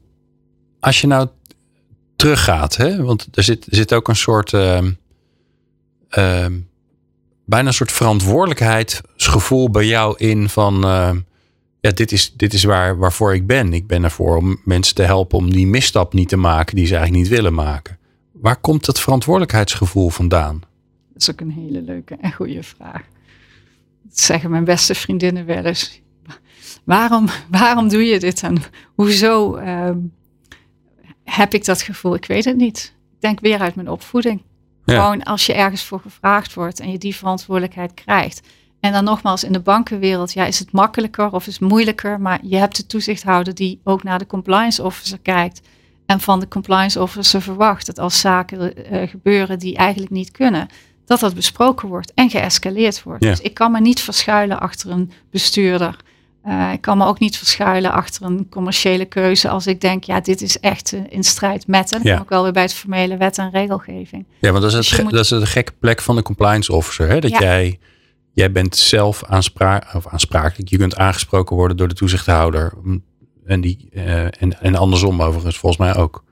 [0.80, 1.28] als je nou
[2.16, 4.82] teruggaat, hè, want er zit, er zit ook een soort, uh,
[6.18, 6.46] uh,
[7.46, 11.12] bijna een soort verantwoordelijkheidsgevoel bij jou in van, uh,
[11.80, 13.74] ja, dit is, dit is waar, waarvoor ik ben.
[13.74, 16.96] Ik ben ervoor om mensen te helpen om die misstap niet te maken die ze
[16.96, 17.98] eigenlijk niet willen maken.
[18.32, 20.60] Waar komt dat verantwoordelijkheidsgevoel vandaan?
[21.14, 23.12] Dat is ook een hele leuke en goede vraag
[24.20, 26.02] zeggen mijn beste vriendinnen wel eens.
[26.84, 28.58] Waarom, waarom doe je dit en
[28.96, 29.90] hoezo uh,
[31.24, 32.16] heb ik dat gevoel?
[32.16, 32.94] Ik weet het niet.
[33.14, 34.42] Ik denk weer uit mijn opvoeding.
[34.86, 38.42] Gewoon als je ergens voor gevraagd wordt en je die verantwoordelijkheid krijgt.
[38.80, 42.40] En dan nogmaals, in de bankenwereld, ja, is het makkelijker of is het moeilijker, maar
[42.42, 45.62] je hebt de toezichthouder die ook naar de compliance officer kijkt
[46.06, 50.68] en van de compliance officer verwacht dat als zaken uh, gebeuren die eigenlijk niet kunnen,
[51.06, 53.22] dat dat besproken wordt en geëscaleerd wordt.
[53.22, 55.96] Dus ik kan me niet verschuilen achter een bestuurder.
[56.48, 60.20] Uh, ik kan me ook niet verschuilen achter een commerciële keuze als ik denk, ja,
[60.20, 61.94] dit is echt uh, in strijd met.
[61.94, 62.20] En ja.
[62.20, 64.26] ook wel weer bij het formele wet en regelgeving.
[64.40, 67.08] Ja, want dat is, dus het, dat is de gekke plek van de compliance officer.
[67.08, 67.20] Hè?
[67.20, 67.40] Dat ja.
[67.40, 67.80] jij,
[68.34, 70.70] jij bent zelf aanspra of aansprakelijk.
[70.70, 72.74] Je kunt aangesproken worden door de toezichthouder.
[73.46, 76.24] En, die, uh, en, en andersom overigens, volgens mij ook.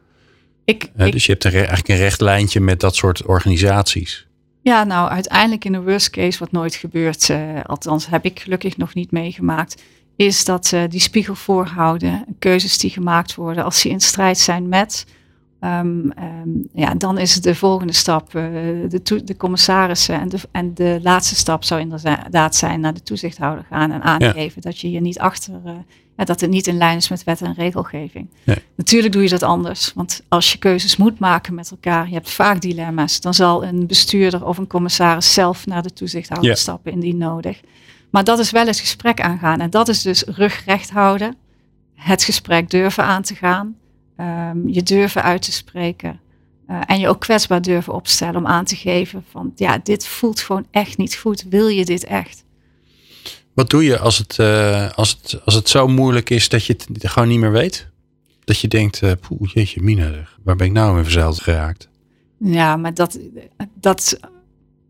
[0.66, 4.28] Ik, ik, dus je hebt een, eigenlijk een recht lijntje met dat soort organisaties.
[4.62, 8.78] Ja, nou uiteindelijk in de worst case, wat nooit gebeurt, uh, althans heb ik gelukkig
[8.78, 9.84] nog niet meegemaakt,
[10.16, 15.06] is dat die spiegel voorhouden, keuzes die gemaakt worden, als die in strijd zijn met,
[15.62, 18.44] um, um, ja, dan is het de volgende stap uh,
[18.90, 23.66] de, de, commissarissen en de, en de laatste stap zou inderdaad zijn naar de toezichthouder
[23.70, 24.70] gaan en aangeven ja.
[24.70, 25.62] dat je hier niet achter
[26.26, 28.30] dat het niet in lijn is met wet en regelgeving.
[28.44, 28.58] Nee.
[28.76, 29.92] Natuurlijk doe je dat anders.
[29.96, 33.88] Want als je keuzes moet maken met elkaar, je hebt vaak dilemma's, dan zal een
[33.88, 36.56] bestuurder of een commissaris zelf naar de toezichthouder ja.
[36.56, 37.60] stappen indien nodig.
[38.10, 39.60] Maar dat is wel het gesprek aangaan.
[39.60, 41.36] En dat is dus rugrecht houden,
[41.94, 43.76] het gesprek durven aan te gaan,
[44.18, 46.20] um, je durven uit te spreken.
[46.70, 50.40] Uh, en je ook kwetsbaar durven opstellen om aan te geven van ja, dit voelt
[50.40, 51.46] gewoon echt niet goed.
[51.50, 52.44] Wil je dit echt?
[53.62, 56.76] Wat doe je als het, uh, als, het, als het zo moeilijk is dat je
[56.94, 57.88] het gewoon niet meer weet?
[58.44, 60.12] Dat je denkt, uh, poeh, jeetje mina,
[60.44, 61.90] waar ben ik nou in verzeild geraakt?
[62.38, 63.20] Ja, maar dat,
[63.74, 64.20] dat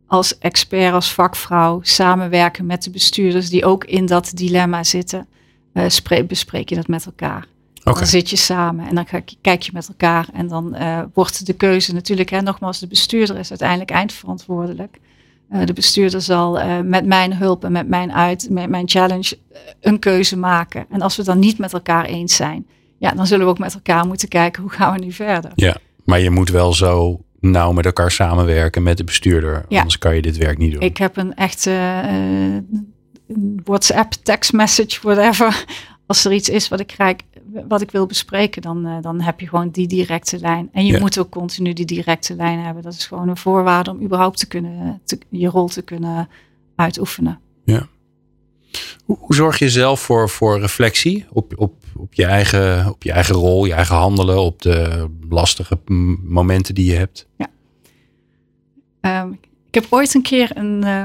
[0.08, 5.28] als expert, als vakvrouw samenwerken met de bestuurders die ook in dat dilemma zitten,
[5.74, 7.48] uh, spreek, bespreek je dat met elkaar.
[7.80, 7.94] Okay.
[7.94, 9.06] Dan zit je samen en dan
[9.42, 13.38] kijk je met elkaar en dan uh, wordt de keuze natuurlijk, hè, nogmaals, de bestuurder
[13.38, 15.00] is uiteindelijk eindverantwoordelijk.
[15.54, 19.38] Uh, de bestuurder zal uh, met mijn hulp en met mijn uit, met mijn challenge
[19.52, 20.86] uh, een keuze maken.
[20.90, 23.74] En als we dan niet met elkaar eens zijn, ja, dan zullen we ook met
[23.74, 25.52] elkaar moeten kijken hoe gaan we nu verder.
[25.56, 29.66] Ja, maar je moet wel zo nauw met elkaar samenwerken met de bestuurder.
[29.70, 29.78] Ja.
[29.78, 30.82] Anders kan je dit werk niet doen.
[30.82, 31.72] Ik heb een echte
[33.64, 35.66] WhatsApp, text message, whatever.
[36.12, 37.16] Als er iets is wat ik krijg,
[37.68, 40.70] wat ik wil bespreken, dan, uh, dan heb je gewoon die directe lijn.
[40.72, 41.00] En je ja.
[41.00, 42.84] moet ook continu die directe lijn hebben.
[42.84, 46.30] Dat is gewoon een voorwaarde om überhaupt te kunnen, te, je rol te kunnen
[46.76, 47.40] uitoefenen.
[47.64, 47.88] Ja.
[49.06, 53.12] Hoe, hoe, zorg je zelf voor, voor reflectie op, op, op, je eigen, op je
[53.12, 55.80] eigen rol, je eigen handelen, op de lastige
[56.24, 57.28] momenten die je hebt?
[57.38, 57.50] Ja.
[59.24, 61.04] Um, ik heb ooit een keer een, uh,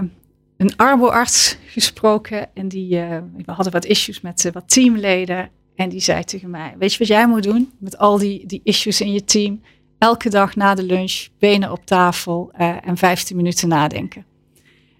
[0.56, 5.50] een arboarts gesproken en die, uh, we hadden wat issues met uh, wat teamleden.
[5.74, 8.60] En die zei tegen mij: Weet je wat jij moet doen met al die, die
[8.64, 9.62] issues in je team?
[9.98, 14.26] Elke dag na de lunch, benen op tafel uh, en 15 minuten nadenken.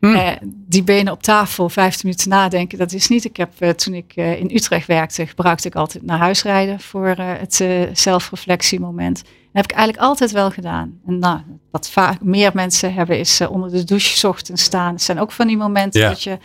[0.01, 0.15] Hm.
[0.15, 3.25] Eh, die benen op tafel, 15 minuten nadenken, dat is niet.
[3.25, 6.81] Ik heb eh, toen ik eh, in Utrecht werkte, gebruikte ik altijd naar huis rijden
[6.81, 9.17] voor het zelfreflectiemoment.
[9.17, 10.99] Dat heb ik eigenlijk altijd wel gedaan.
[11.07, 14.93] En nou, wat vaak meer mensen hebben, is onder de douche ochtends staan.
[14.93, 16.09] Het zijn ook van die momenten Ja.
[16.09, 16.39] dat je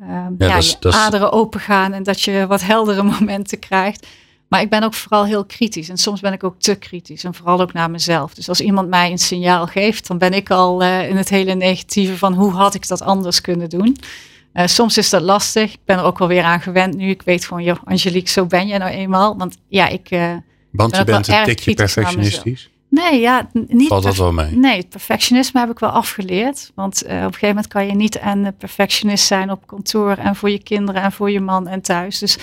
[0.00, 3.02] ehm, ja, dat is- je dat is- aderen open gaan en dat je wat heldere
[3.18, 4.06] momenten krijgt.
[4.50, 5.88] Maar ik ben ook vooral heel kritisch.
[5.88, 7.24] En soms ben ik ook te kritisch.
[7.24, 8.34] En vooral ook naar mezelf.
[8.34, 11.54] Dus als iemand mij een signaal geeft, dan ben ik al eh, in het hele
[11.54, 13.96] negatieve van hoe had ik dat anders kunnen doen.
[14.52, 15.72] Eh, soms is dat lastig.
[15.72, 17.08] Ik ben er ook wel weer aan gewend nu.
[17.08, 19.36] Ik weet gewoon, joh, Angelique, zo ben je nou eenmaal.
[19.36, 20.10] Want ja, ik.
[20.10, 20.32] eh,
[20.70, 22.70] Want ben je bent een tikje perfectionistisch.
[22.88, 23.88] nee, ja, niet.
[23.88, 24.56] Valt dat wel mee?
[24.56, 26.70] Nee, het perfectionisme heb ik wel afgeleerd.
[26.74, 30.50] Want op een gegeven moment kan je niet en perfectionist zijn op kantoor en voor
[30.50, 32.18] je kinderen en voor je man en thuis.
[32.18, 32.38] Dus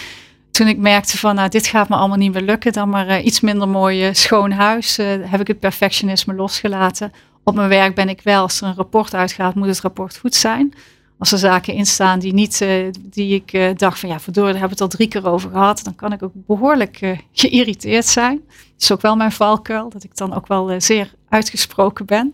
[0.58, 3.26] toen ik merkte van, nou, dit gaat me allemaal niet meer lukken, dan maar eh,
[3.26, 7.12] iets minder mooi eh, schoon huis, eh, heb ik het perfectionisme losgelaten.
[7.44, 10.36] Op mijn werk ben ik wel, als er een rapport uitgaat, moet het rapport goed
[10.36, 10.74] zijn.
[11.20, 12.66] Als er zaken in staan die niet,
[13.02, 15.84] die ik dacht van ja, verdorie, daar hebben we het al drie keer over gehad.
[15.84, 18.42] Dan kan ik ook behoorlijk eh, geïrriteerd zijn.
[18.48, 22.34] Dat is ook wel mijn valkuil, dat ik dan ook wel zeer uitgesproken ben.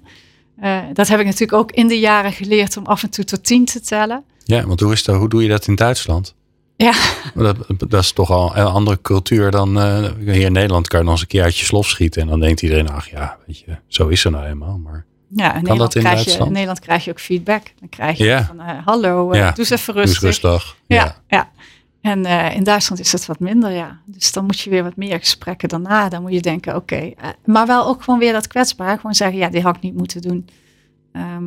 [0.93, 3.65] Dat heb ik natuurlijk ook in de jaren geleerd om af en toe tot tien
[3.65, 4.23] te tellen.
[4.43, 6.35] Ja, want hoe, is dat, hoe doe je dat in Duitsland?
[6.75, 6.93] Ja,
[7.35, 10.87] Dat, dat is toch al een andere cultuur dan eh, hier in Nederland.
[10.87, 12.21] Kan je nog eens een keer uit je slof schieten.
[12.21, 14.77] En dan denkt iedereen, ach ja, weet je, zo is het nou eenmaal.
[14.77, 17.73] Maar ja in, Nederland dat in krijg je, in Nederland krijg je ook feedback.
[17.79, 18.45] Dan krijg je Ja.
[18.45, 20.51] van eh, hallo, eh, Ja, doe eens even doe eens rustig.
[20.51, 20.77] rustig.
[20.87, 21.51] Ja, ja.
[22.01, 23.99] En in Duitsland is het wat minder, ja.
[24.05, 26.09] Dus dan moet je weer wat meer gesprekken daarna.
[26.09, 27.13] Dan moet je denken, oké.
[27.45, 28.95] maar wel ook gewoon weer dat kwetsbaar.
[28.95, 30.47] Gewoon zeggen, ja, dit had ik niet moeten doen.
[31.13, 31.43] Ehm,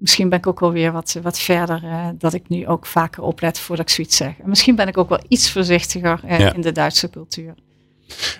[0.00, 1.80] misschien ben ik ook wel weer wat, wat verder.
[1.84, 4.32] eh, dat ik nu ook vaker oplet voordat ik zoiets zeg.
[4.42, 6.52] En misschien ben ik ook wel iets voorzichtiger eh, Ja.
[6.52, 7.54] in de Duitse cultuur.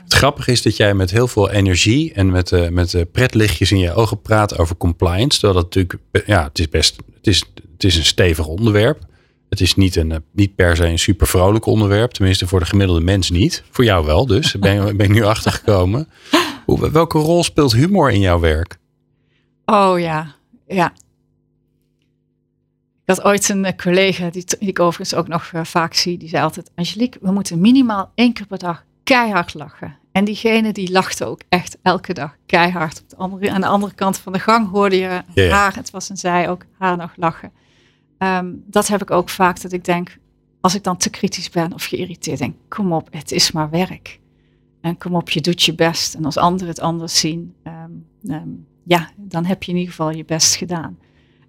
[0.04, 3.78] Het grappige is dat jij met heel veel energie en met, eh, met pretlichtjes in
[3.78, 5.38] je ogen praat over compliance.
[5.40, 9.08] Terwijl dat natuurlijk, ja, het is best, het is, het is een stevig onderwerp.
[9.48, 12.10] Het is niet, een, niet per se een super vrolijk onderwerp.
[12.10, 13.62] Tenminste, voor de gemiddelde mens niet.
[13.70, 14.54] Voor jou wel dus.
[14.60, 16.08] Ben, ben ik nu achtergekomen.
[16.66, 18.78] Hoe, welke rol speelt humor in jouw werk?
[19.64, 20.34] Oh ja,
[20.66, 20.92] ja.
[23.10, 26.18] Ik had ooit een eh, collega, die, die ik overigens ook nog eh, vaak zie,
[26.18, 29.98] die zei altijd, Angelique, we moeten minimaal één keer per dag keihard lachen.
[30.12, 33.00] En diegene die lachte ook echt elke dag keihard.
[33.02, 36.08] Op de andere, aan de andere kant van de gang hoorde je haar, het was
[36.08, 37.52] een zij, ook haar nog lachen.
[38.18, 40.18] Ehm, dat heb ik ook vaak, dat ik denk,
[40.60, 44.20] als ik dan te kritisch ben of geïrriteerd, denk kom op, het is maar werk.
[44.80, 46.14] En kom op, je doet je best.
[46.14, 47.90] En als anderen het anders zien, ehm,
[48.26, 48.48] ehm,
[48.84, 50.98] ja, dan heb je in ieder geval je best gedaan.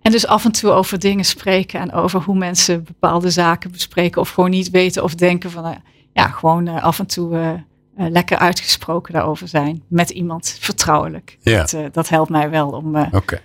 [0.02, 4.22] En dus af en toe over dingen spreken en over hoe mensen bepaalde zaken bespreken
[4.22, 5.76] of gewoon niet weten of denken van, eh,
[6.14, 11.38] ja, gewoon eh, af en toe eh, lekker uitgesproken daarover zijn met iemand vertrouwelijk.
[11.42, 11.66] Ja.
[11.66, 13.42] Dat, dat helpt mij wel om, Oké.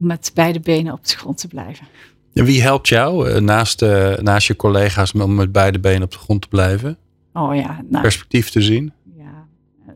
[0.00, 1.86] om met beide benen op de grond te blijven.
[2.32, 3.80] En wie helpt jou naast,
[4.20, 6.98] naast je collega's om met beide benen op de grond te blijven?
[7.32, 8.92] Oh ja, nou, Perspectief te zien?
[9.16, 9.46] ja,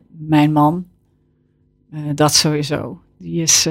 [0.09, 0.85] mijn man,
[2.15, 3.01] dat sowieso.
[3.17, 3.67] Die is,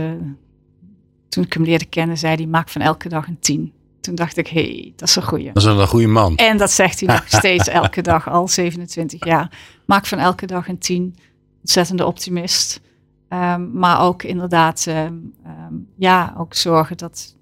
[1.31, 3.73] toen ik hem leerde kennen, zei hij, maak van elke dag een tien.
[4.01, 5.53] Toen dacht ik, hé, hey, dat is een goeie.
[5.53, 6.37] Dat is een goede man.
[6.37, 9.59] En dat zegt hij nog steeds elke dag, al 27 jaar.
[9.87, 11.17] Maak van elke dag een tien.
[11.61, 12.81] Ontzettende optimist.
[13.29, 15.15] Ehm, maar ook inderdaad, ehm,
[15.45, 17.37] ehm, ja, ook zorgen dat...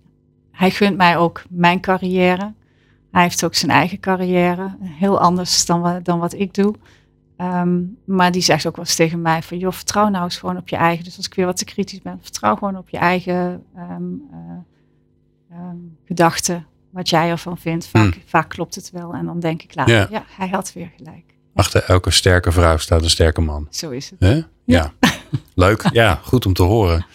[0.50, 2.54] Hij gunt mij ook mijn carrière.
[3.10, 4.76] Hij heeft ook zijn eigen carrière.
[4.80, 6.74] Heel anders dan, dan wat ik doe.
[7.38, 9.58] Ehm, maar die zegt ook wel eens tegen mij van...
[9.58, 11.04] joh, vertrouw nou eens gewoon op je eigen.
[11.04, 12.18] Dus als ik weer wat te kritisch ben...
[12.22, 16.66] vertrouw gewoon op je eigen ehm, eh, ehm, gedachten.
[16.90, 17.86] Wat jij ervan vindt.
[17.86, 19.12] Vaak, vaak klopt het wel.
[19.12, 19.94] En dan denk ik later...
[19.94, 20.08] Ja.
[20.10, 20.24] Ja.
[20.28, 21.24] hij had weer gelijk.
[21.54, 23.66] Achter elke sterke vrouw staat een sterke man.
[23.70, 24.46] Zo is het.
[24.64, 24.92] Ja.
[25.54, 25.88] Leuk.
[25.92, 27.06] Ja, goed om te horen.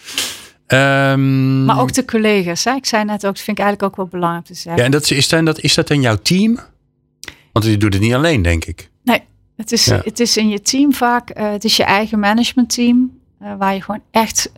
[1.65, 2.63] Maar ook de collega's.
[2.63, 2.73] Hè?
[2.73, 4.75] Ik zei net ook, dat vind ik eigenlijk ook wel belangrijk te zeggen.
[4.75, 6.59] Ja, en dat is, dat, is dat in jouw team?
[7.51, 8.91] Want je doet het niet alleen, denk ik.
[9.03, 9.23] Nee,
[9.55, 10.01] het is, Ja.
[10.03, 11.29] het is in je team vaak.
[11.29, 13.21] eh, het is je eigen managementteam.
[13.39, 14.51] eh, waar je gewoon echt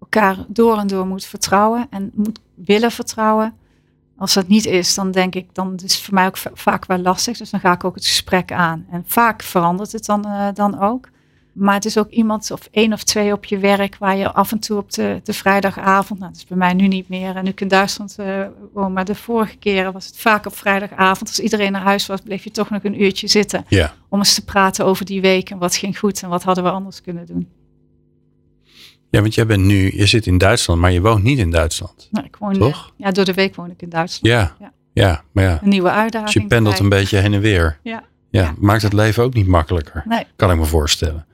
[0.00, 1.86] elkaar door en door moet vertrouwen.
[1.90, 3.54] En moet willen vertrouwen.
[4.18, 6.86] Als dat niet is, dan denk ik, dan is het voor mij ook va- vaak
[6.86, 7.38] wel lastig.
[7.38, 8.86] Dus dan ga ik ook het gesprek aan.
[8.90, 11.08] En vaak verandert het dan, eh, dan ook.
[11.56, 14.52] Maar het is ook iemand of één of twee op je werk waar je af
[14.52, 17.44] en toe op de, de vrijdagavond, nou dat is bij mij nu niet meer en
[17.44, 18.42] nu ik in Duitsland eh,
[18.72, 21.28] woon, maar de vorige keren was het vaak op vrijdagavond.
[21.28, 23.94] Als iedereen naar huis was, bleef je toch nog een uurtje zitten Ja.
[24.08, 26.70] om eens te praten over die week en wat ging goed en wat hadden we
[26.70, 27.48] anders kunnen doen.
[29.10, 32.08] Ja, want jij bent nu, je zit in Duitsland, maar je woont niet in Duitsland.
[32.10, 32.92] Nou, ik woon, Toch?
[32.96, 34.34] Ja, door de week woon ik in Duitsland.
[34.34, 34.56] Ja.
[34.60, 34.72] Ja.
[34.92, 35.58] Ja, maar ja.
[35.62, 36.32] Een nieuwe uitdaging.
[36.32, 37.78] Dus je pendelt een beetje heen en weer.
[37.82, 38.04] Ja.
[38.30, 38.54] Ja, Ja.
[38.58, 40.02] maakt het leven ook niet makkelijker.
[40.04, 40.24] Nee.
[40.36, 41.26] Kan ik me voorstellen.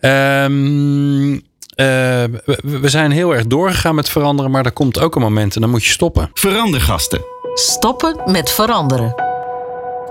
[0.00, 1.38] Ehm,
[1.76, 5.60] we, we zijn heel erg doorgegaan met veranderen, maar er komt ook een moment en
[5.60, 6.30] dan moet je stoppen.
[6.34, 7.20] Verandergasten.
[7.54, 9.14] Stoppen met veranderen.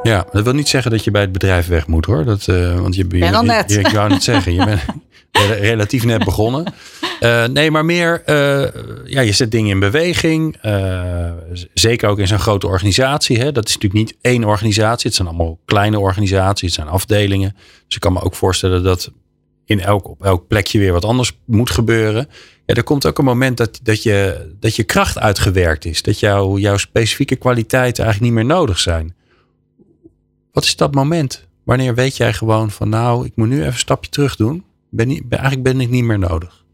[0.04, 2.26] Ja, dat wil niet zeggen dat je bij het bedrijf weg moet hoor.
[2.26, 3.72] Dat, eh, want je, je, al net.
[3.72, 4.82] je- ik wou niet zeggen, je bent
[5.62, 6.74] relatief net begonnen.
[7.20, 8.68] Eh, nee, maar meer, eh,
[9.06, 10.58] ja, je zet dingen in beweging.
[11.74, 13.38] zeker ook in zo'n grote organisatie.
[13.40, 13.52] Hè.
[13.52, 15.08] Dat is natuurlijk niet één organisatie.
[15.08, 17.54] Het zijn allemaal kleine organisaties, het zijn afdelingen.
[17.86, 19.12] Dus ik kan me ook voorstellen dat
[19.66, 22.28] in elk, op elk plekje weer wat anders moet gebeuren.
[22.66, 26.02] Ja, er komt ook een moment dat, dat, je, dat je kracht uitgewerkt is.
[26.02, 29.16] Dat jouw jouw specifieke kwaliteiten eigenlijk niet meer nodig zijn.
[30.52, 31.48] Wat is dat moment?
[31.64, 34.64] Wanneer weet jij gewoon van nou, ik moet nu even een stapje terug doen.
[34.90, 36.66] Ben niet, eigenlijk ben ik niet meer nodig.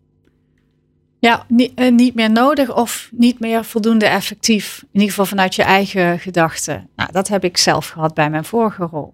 [1.20, 4.80] Ja, niet, eh, niet meer nodig of niet meer voldoende effectief.
[4.82, 6.90] In ieder geval vanuit je eigen gedachten.
[6.96, 9.14] Nou, dat heb ik zelf gehad bij mijn vorige rol.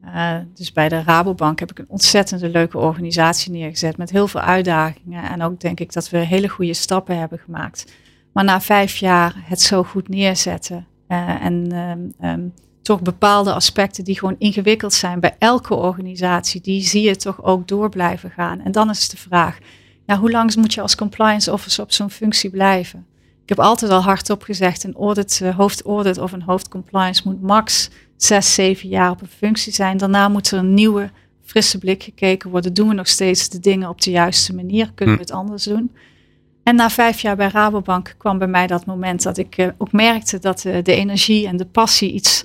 [0.00, 4.40] Eh, dus bij de Rabobank heb ik een ontzettende leuke organisatie neergezet met heel veel
[4.40, 5.30] uitdagingen.
[5.30, 7.92] En ook denk ik dat we hele goede stappen hebben gemaakt.
[8.32, 12.48] Maar na vijf jaar het zo goed neerzetten eh, en ehm, ehm,
[12.86, 17.68] toch bepaalde aspecten die gewoon ingewikkeld zijn bij elke organisatie, die zie je toch ook
[17.68, 18.60] door blijven gaan.
[18.60, 19.58] En dan is de vraag,
[20.06, 23.06] nou, hoe lang moet je als compliance officer op zo'n functie blijven?
[23.42, 27.90] Ik heb altijd al hardop gezegd, een audit, eh, hoofdaudit of een hoofdcompliance moet max
[28.16, 29.96] zes, zeven jaar op een functie zijn.
[29.96, 31.10] Daarna moet er een nieuwe,
[31.44, 32.74] frisse blik gekeken worden.
[32.74, 34.92] Doen we nog steeds de dingen op de juiste manier?
[34.94, 35.92] Kunnen we het anders doen?
[36.62, 39.92] En na vijf jaar bij Rabobank kwam bij mij dat moment dat ik eh, ook
[39.92, 42.44] merkte dat eh, de energie en de passie iets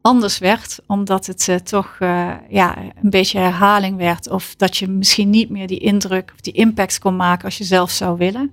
[0.00, 0.78] anders werd.
[0.86, 4.28] Omdat het eh, toch eh, ja, een beetje herhaling werd.
[4.30, 7.64] Of dat je misschien niet meer die indruk of die impact kon maken als je
[7.64, 8.52] zelf zou willen.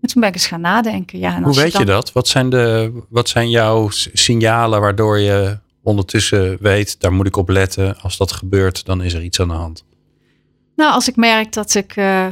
[0.00, 1.18] En toen ben ik eens gaan nadenken.
[1.18, 2.12] Ja, en Hoe weet je dan- dat?
[2.12, 7.48] Wat zijn, de, wat zijn jouw signalen waardoor je ondertussen weet, daar moet ik op
[7.48, 7.98] letten.
[8.00, 9.84] Als dat gebeurt, dan is er iets aan de hand.
[10.76, 12.26] Nou, als ik merk dat ik, eh,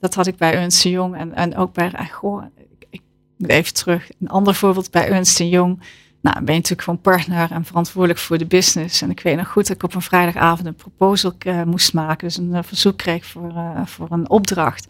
[0.00, 3.00] dat had ik bij Ernst Jong en, en ook bij, goh, ik, ik
[3.36, 5.82] moet even terug, een ander voorbeeld bij Ernst Jong.
[6.20, 9.02] Nou, ben je natuurlijk gewoon partner en verantwoordelijk voor de business.
[9.02, 12.26] En ik weet nog goed dat ik op een vrijdagavond een proposal eh, moest maken,
[12.26, 14.86] dus een eh, verzoek kreeg voor, eh, voor een opdracht.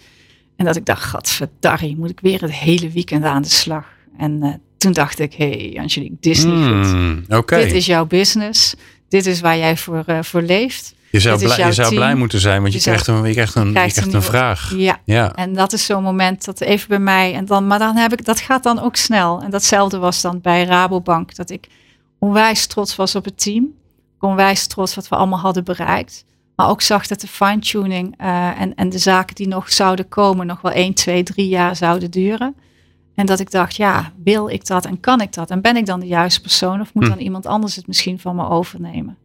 [0.57, 3.87] En dat ik dacht, gadverdarrie, moet ik weer het hele weekend aan de slag.
[4.17, 6.91] En toen dacht ik, hey, Angelique, dit is niet goed.
[6.91, 8.75] Hmm, Oké, Dit is jouw business.
[9.09, 10.95] Dit is waar jij voor, voor leeft.
[11.11, 13.67] Je zou, blij, je zou blij moeten zijn, want je, krijgt een, je krijgt een,
[13.67, 14.73] je krijgt krijgt een vraag.
[14.77, 17.35] Ja, Ja, En dat is zo'n moment dat even bij mij.
[17.35, 19.41] En dan, maar dan heb ik, dat gaat dan ook snel.
[19.43, 21.35] En datzelfde was dan bij Rabobank.
[21.35, 21.67] Dat ik
[22.19, 23.67] onwijs trots was op het team.
[24.21, 26.25] Onwijs trots wat we allemaal hadden bereikt.
[26.57, 30.47] Maar ook zag dat de fine-tuning eh, en, en de zaken die nog zouden komen,
[30.47, 32.55] nog wel 1, 2, 3 jaar zouden duren.
[33.15, 35.51] En dat ik dacht, ja, wil ik dat en kan ik dat?
[35.51, 37.11] En ben ik dan de juiste persoon of moet Hm.
[37.11, 39.17] dan iemand anders het misschien van me overnemen?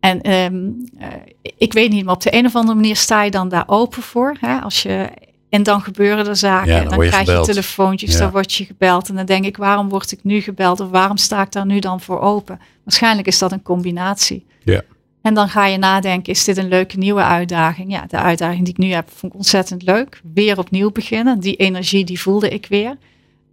[0.00, 1.08] En ehm, eh,
[1.56, 4.02] ik weet niet, maar op de een of andere manier sta je dan daar open
[4.02, 4.36] voor.
[4.40, 4.58] Hè?
[4.58, 5.08] Als je,
[5.48, 6.72] en dan gebeuren er zaken.
[6.72, 7.46] Ja, dan dan, word je krijg gebeld.
[7.46, 8.18] je telefoontjes, Ja.
[8.18, 9.08] dan word je gebeld.
[9.08, 10.80] En dan denk ik, waarom word ik nu gebeld?
[10.80, 12.60] Of waarom sta ik daar nu dan voor open?
[12.84, 14.46] Waarschijnlijk is dat een combinatie.
[14.64, 14.82] Ja.
[15.22, 17.90] En dan ga je nadenken, is dit een leuke nieuwe uitdaging?
[17.92, 20.20] Ja, de uitdaging die ik nu heb, vond ik ontzettend leuk.
[20.34, 21.40] Weer opnieuw beginnen.
[21.40, 22.96] Die energie, die voelde ik weer.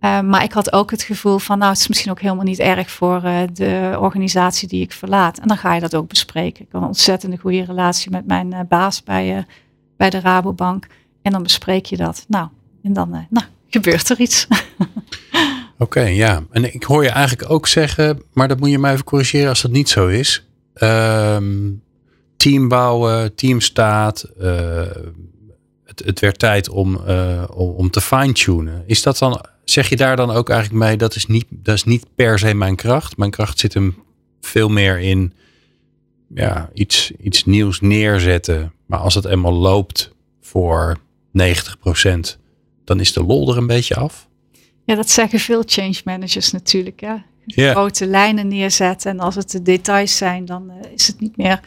[0.01, 2.59] Uh, maar ik had ook het gevoel van, nou, het is misschien ook helemaal niet
[2.59, 5.37] erg voor uh, de organisatie die ik verlaat.
[5.37, 6.63] En dan ga je dat ook bespreken.
[6.63, 9.45] Ik had een ontzettend goede relatie met mijn uh, baas bij,
[9.97, 10.87] bij de Rabobank.
[11.21, 12.25] En dan bespreek je dat.
[12.27, 12.47] Nou,
[12.83, 14.47] en dan nou, gebeurt er iets.
[15.77, 16.43] Oké, ja.
[16.51, 19.61] En ik hoor je eigenlijk ook zeggen, maar dat moet je mij even corrigeren als
[19.61, 20.47] dat niet zo is.
[20.73, 21.81] Um,
[22.37, 24.25] team bouwen, teamstaat.
[25.85, 26.95] Het, het werd tijd om,
[27.53, 28.83] om, om te fine-tunen.
[28.85, 31.83] Is dat dan, zeg je daar dan ook eigenlijk mee, dat is, niet, dat is
[31.83, 33.17] niet per se mijn kracht.
[33.17, 34.03] Mijn kracht zit hem
[34.41, 35.33] veel meer in
[36.33, 38.73] ja, iets, iets nieuws neerzetten.
[38.85, 40.99] Maar als het eenmaal loopt voor 90%,
[42.83, 44.27] dan is de lol er een beetje af.
[44.85, 47.01] Ja, dat zeggen veel change managers natuurlijk.
[47.45, 47.71] Yeah.
[47.71, 51.59] Grote lijnen neerzetten en als het de details zijn, dan uh, is het niet meer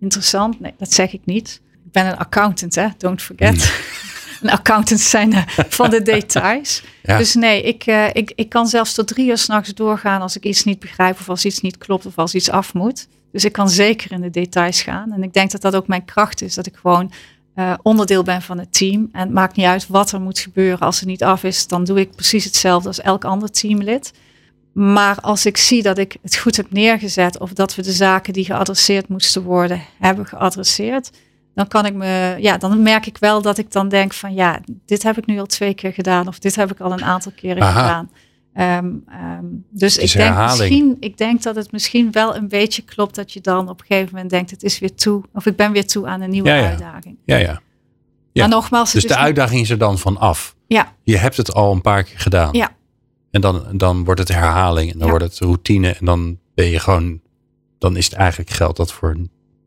[0.00, 0.60] interessant.
[0.60, 1.60] Nee, dat zeg ik niet.
[1.84, 2.88] Ik ben een accountant, hè?
[2.98, 3.56] don't forget.
[4.40, 6.82] een accountant zijn uh, van de details.
[7.02, 7.18] Ja.
[7.18, 10.44] Dus nee, ik, uh, ik, ik kan zelfs tot drie uur s'nachts doorgaan als ik
[10.44, 13.08] iets niet begrijp of als iets niet klopt of als iets af moet.
[13.32, 15.12] Dus ik kan zeker in de details gaan.
[15.12, 17.12] En ik denk dat dat ook mijn kracht is, dat ik gewoon
[17.56, 19.08] uh, onderdeel ben van het team.
[19.12, 20.78] En het maakt niet uit wat er moet gebeuren.
[20.78, 24.12] Als het niet af is, dan doe ik precies hetzelfde als elk ander teamlid.
[24.72, 28.32] Maar als ik zie dat ik het goed heb neergezet of dat we de zaken
[28.32, 31.10] die geadresseerd moesten worden, hebben geadresseerd,
[31.56, 34.60] dan kan ik me, ja, dan merk ik wel dat ik dan denk van ja,
[34.86, 37.32] dit heb ik nu al twee keer gedaan of dit heb ik al een aantal
[37.36, 37.80] keren Aha.
[37.80, 38.10] gedaan.
[38.84, 39.04] Um,
[39.38, 43.32] um, dus ik denk, misschien, ik denk dat het misschien wel een beetje klopt dat
[43.32, 45.86] je dan op een gegeven moment denkt, het is weer toe, of ik ben weer
[45.86, 46.68] toe aan een nieuwe ja, ja.
[46.68, 47.16] uitdaging.
[47.24, 47.60] Ja, ja.
[48.32, 50.56] Ja, Maar nogmaals, Dus de niet- uitdaging is er dan van af.
[50.66, 52.52] Ja, Je hebt het al een paar keer gedaan.
[52.52, 52.70] Ja.
[53.30, 55.88] En dan, dan wordt het herhaling en dan wordt het routine.
[55.92, 57.20] En dan ben je gewoon,
[57.78, 59.16] dan is het eigenlijk geld dat voor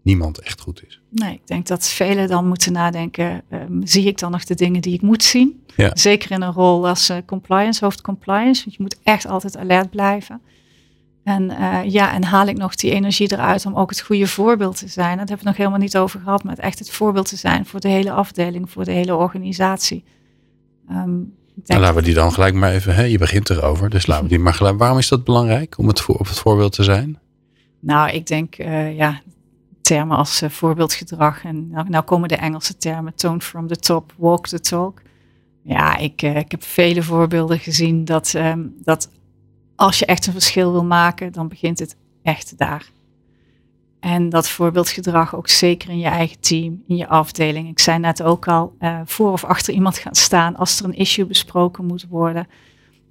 [0.02, 1.02] niemand echt goed is.
[1.10, 3.42] nee, ik denk dat velen dan moeten nadenken.
[3.50, 5.64] ehm, zie ik dan nog de dingen die ik moet zien?
[5.76, 5.92] Ja.
[5.94, 8.64] Zeker in een rol als eh, compliance, hoofd compliance.
[8.64, 10.42] Want je moet echt altijd alert blijven.
[11.24, 14.78] En eh, ja, en haal ik nog die energie eruit om ook het goede voorbeeld
[14.78, 15.18] te zijn.
[15.18, 16.44] Dat hebben we het nog helemaal niet over gehad.
[16.44, 20.04] Maar het echt het voorbeeld te zijn voor de hele afdeling, voor de hele organisatie.
[21.66, 23.90] Denk laten we die dan gelijk maar even, hè, je begint erover.
[23.90, 24.78] Dus laten we die maar gelijk.
[24.78, 27.20] Waarom is dat belangrijk om het voor, op het voorbeeld te zijn?
[27.80, 29.22] Nou, ik denk, eh, ja,
[29.90, 31.44] termen als eh, voorbeeldgedrag.
[31.44, 35.02] En nou, nou komen de Engelse termen, tone from the top, walk the talk.
[35.64, 39.10] Ja, ik, eh, ik heb vele voorbeelden gezien dat, ehm, dat
[39.76, 42.92] als je echt een verschil wil maken, dan begint het echt daar.
[44.00, 47.70] En dat voorbeeldgedrag ook zeker in je eigen team, in je afdeling.
[47.70, 50.98] Ik zei net ook al, eh, voor of achter iemand gaan staan als er een
[50.98, 52.48] issue besproken moet worden.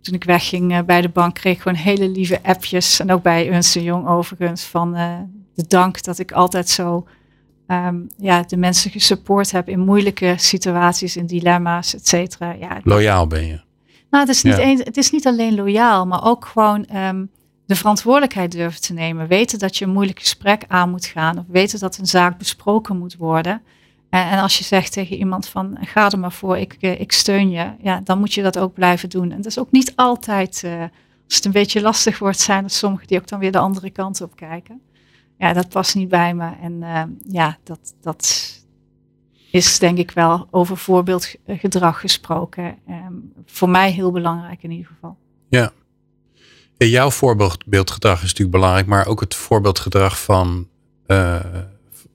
[0.00, 3.00] Toen ik wegging bij de bank kreeg ik gewoon hele lieve appjes.
[3.00, 4.96] En ook bij Ernst Jong overigens van
[5.58, 7.06] de dank dat ik altijd zo
[7.66, 12.52] ehm, ja, de mensen gesupport heb in moeilijke situaties, in dilemma's, et cetera.
[12.52, 13.60] Ja, Loyaal ben je.
[14.10, 14.76] nou, het is niet, Ja.
[14.84, 17.24] het is niet alleen loyaal, maar ook gewoon ehm,
[17.66, 19.26] de verantwoordelijkheid durven te nemen.
[19.26, 21.38] Weten dat je een moeilijk gesprek aan moet gaan.
[21.38, 23.62] Of weten dat een zaak besproken moet worden.
[24.10, 27.12] En, en als je zegt tegen iemand van ga er maar voor, ik, eh, ik
[27.12, 27.70] steun je.
[27.82, 29.30] Ja, dan moet je dat ook blijven doen.
[29.30, 30.80] En dat is ook niet altijd, eh,
[31.26, 33.90] als het een beetje lastig wordt, zijn er sommigen die ook dan weer de andere
[33.90, 34.80] kant op kijken.
[35.38, 36.50] Ja, dat past niet bij me.
[36.62, 38.52] En eh, ja, dat, dat
[39.50, 42.78] is denk ik wel over voorbeeldgedrag gesproken.
[42.86, 43.12] Ehm,
[43.46, 45.16] voor mij heel belangrijk in ieder geval.
[45.48, 45.72] Ja,
[46.76, 50.68] jouw voorbeeldgedrag is natuurlijk belangrijk, maar ook het voorbeeldgedrag van,
[51.06, 51.40] eh,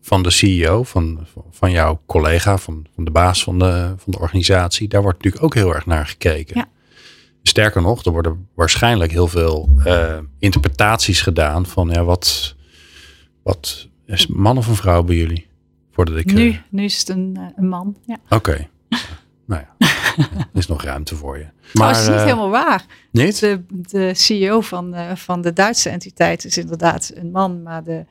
[0.02, 4.20] van de CEO, van, van jouw collega, van, van de baas van de, van de
[4.20, 4.88] organisatie.
[4.88, 6.58] Daar wordt natuurlijk ook heel erg naar gekeken.
[6.58, 6.68] Ja.
[7.44, 12.56] Sterker nog, er worden waarschijnlijk heel veel eh, interpretaties gedaan van ja, wat,
[13.44, 15.48] wat is man of een vrouw bij jullie?
[15.92, 16.28] Voordat ik.
[16.30, 17.98] eh, Nu, nu is het een, eh, een man.
[18.06, 18.18] Ja.
[18.30, 18.68] Oké.
[19.48, 19.88] nou ja,
[20.36, 21.46] er is nog ruimte voor je.
[21.80, 22.86] Maar het is niet eh, helemaal waar.
[23.12, 23.40] niet?
[23.40, 28.06] De, de CEO van, van de Duitse entiteit is inderdaad een man, maar de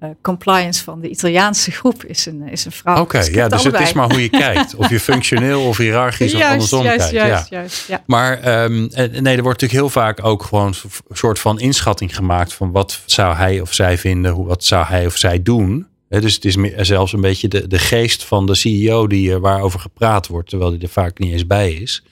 [0.00, 3.00] eh, compliance van de Italiaanse groep is een, is een vrouw.
[3.00, 4.74] Oké, Dus ja, heb dus het is maar hoe je kijkt.
[4.74, 7.14] Of je functioneel of hiërarchisch of andersom juist, kijkt.
[7.26, 7.56] juist, ja.
[7.58, 8.02] juist, ja.
[8.06, 10.66] Maar ehm, eh, nee, er wordt natuurlijk heel vaak ook gewoon
[11.08, 14.86] een soort van inschatting gemaakt van wat zou hij of zij vinden, hoe, wat zou
[14.86, 15.86] hij of zij doen.
[16.08, 19.40] Dus het is meer- zelfs een beetje de, de geest van de CEO die, eh,
[19.40, 22.04] waarover gepraat wordt, terwijl die er vaak niet eens bij is.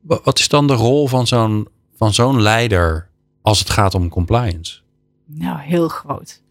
[0.00, 3.08] Wa- Wat is dan de rol van zo'n, van zo'n leider
[3.42, 4.78] als het gaat om compliance?
[5.26, 6.42] Nou, heel groot.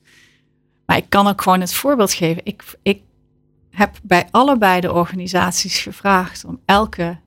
[0.85, 2.41] Maar ik kan ook gewoon het voorbeeld geven.
[2.45, 3.01] Ik, ik
[3.69, 7.17] heb bij allebei de organisaties gevraagd om elke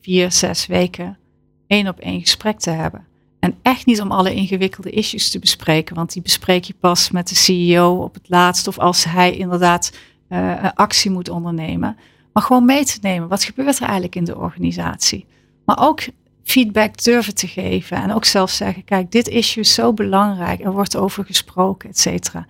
[0.00, 1.18] vier, zes weken
[1.66, 3.06] één op één gesprek te hebben.
[3.38, 7.28] En echt niet om alle ingewikkelde issues te bespreken, want die bespreek je pas met
[7.28, 9.92] de CEO op het laatst of als hij inderdaad
[10.28, 11.96] eh, actie moet ondernemen.
[12.32, 15.26] Maar gewoon mee te nemen, wat gebeurt er eigenlijk in de organisatie?
[15.64, 16.00] Maar ook
[16.44, 20.72] feedback durven te geven en ook zelf zeggen, kijk, dit issue is zo belangrijk, er
[20.72, 22.46] wordt over gesproken, et cetera.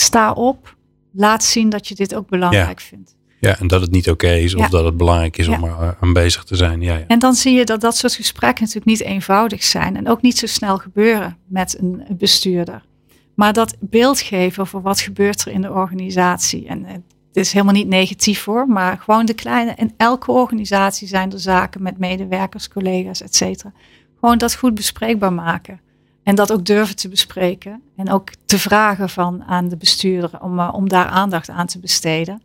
[0.00, 0.76] Sta op,
[1.12, 3.16] laat zien dat je dit ook belangrijk vindt.
[3.40, 4.68] Ja, en dat het niet oké is of Ja.
[4.68, 5.52] dat het belangrijk is Ja.
[5.56, 6.80] om er aan bezig te zijn.
[6.80, 7.04] Ja, ja.
[7.06, 10.38] En dan zie je dat dat soort gesprekken natuurlijk niet eenvoudig zijn en ook niet
[10.38, 12.82] zo snel gebeuren met een bestuurder.
[13.34, 16.66] Maar dat beeld geven over wat gebeurt er in de organisatie.
[16.66, 19.72] En eh, het is helemaal niet negatief hoor, maar gewoon de kleine.
[19.76, 23.72] In elke organisatie zijn er zaken met medewerkers, collega's, et cetera.
[24.20, 25.80] Gewoon dat goed bespreekbaar maken.
[26.22, 27.82] En dat ook durven te bespreken.
[27.96, 31.78] En ook te vragen van aan de bestuurder om, eh, om daar aandacht aan te
[31.78, 32.42] besteden.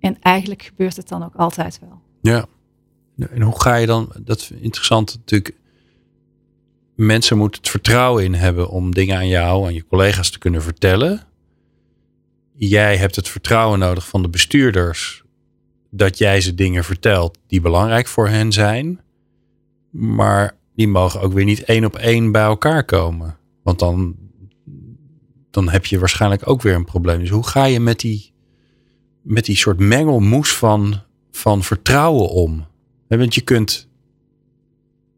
[0.00, 2.00] En eigenlijk gebeurt het dan ook altijd wel.
[2.20, 2.46] Ja.
[3.30, 5.54] En hoe ga je dan, dat is interessant natuurlijk,
[6.94, 10.62] mensen moeten het vertrouwen in hebben om dingen aan jou, aan je collega's te kunnen
[10.62, 11.26] vertellen.
[12.54, 15.22] Jij hebt het vertrouwen nodig van de bestuurders
[15.90, 19.00] dat jij ze dingen vertelt die belangrijk voor hen zijn.
[19.90, 23.36] Maar die mogen ook weer niet één op één bij elkaar komen.
[23.62, 24.14] Want dan,
[25.50, 27.18] dan heb je waarschijnlijk ook weer een probleem.
[27.20, 28.32] Dus hoe ga je met die,
[29.22, 32.66] met die soort mengelmoes van, van vertrouwen om?
[33.08, 33.88] Want je kunt.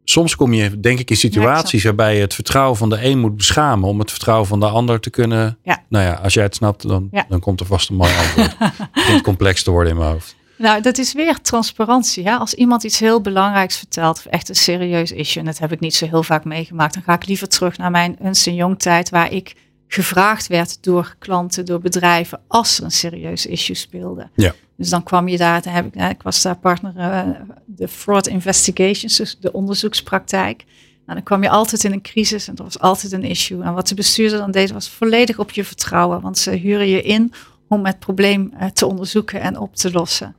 [0.03, 3.37] Soms kom je, denk ik, in situaties waarbij je het vertrouwen van de een moet
[3.37, 5.57] beschamen om het vertrouwen van de ander te kunnen.
[5.63, 5.83] Ja.
[5.89, 7.25] Nou ja, als jij het snapt, dan, Ja.
[7.29, 8.55] dan komt er vast een mooi antwoord.
[8.59, 10.35] Het begint complex te worden in mijn hoofd.
[10.63, 12.23] Nou, dat is weer transparantie.
[12.27, 12.35] Hè?
[12.35, 15.79] Als iemand iets heel belangrijks vertelt, of echt een serieus issue, en dat heb ik
[15.79, 19.09] niet zo heel vaak meegemaakt, dan ga ik liever terug naar mijn Ernst Jong tijd,
[19.09, 19.55] waar ik
[19.87, 24.29] gevraagd werd door klanten, door bedrijven, als er een serieus issue speelde.
[24.35, 24.53] Ja.
[24.77, 27.35] Dus dan kwam je daar, dan heb ik, ik was daar partner uh,
[27.65, 30.65] de fraud investigations, dus de onderzoekspraktijk.
[31.05, 33.63] Nou, dan kwam je altijd in een crisis en er was altijd een issue.
[33.63, 36.21] En wat de bestuurder dan deed, was volledig op je vertrouwen.
[36.21, 37.33] Want ze huren je in
[37.67, 40.35] om het probleem uh, te onderzoeken en op te lossen.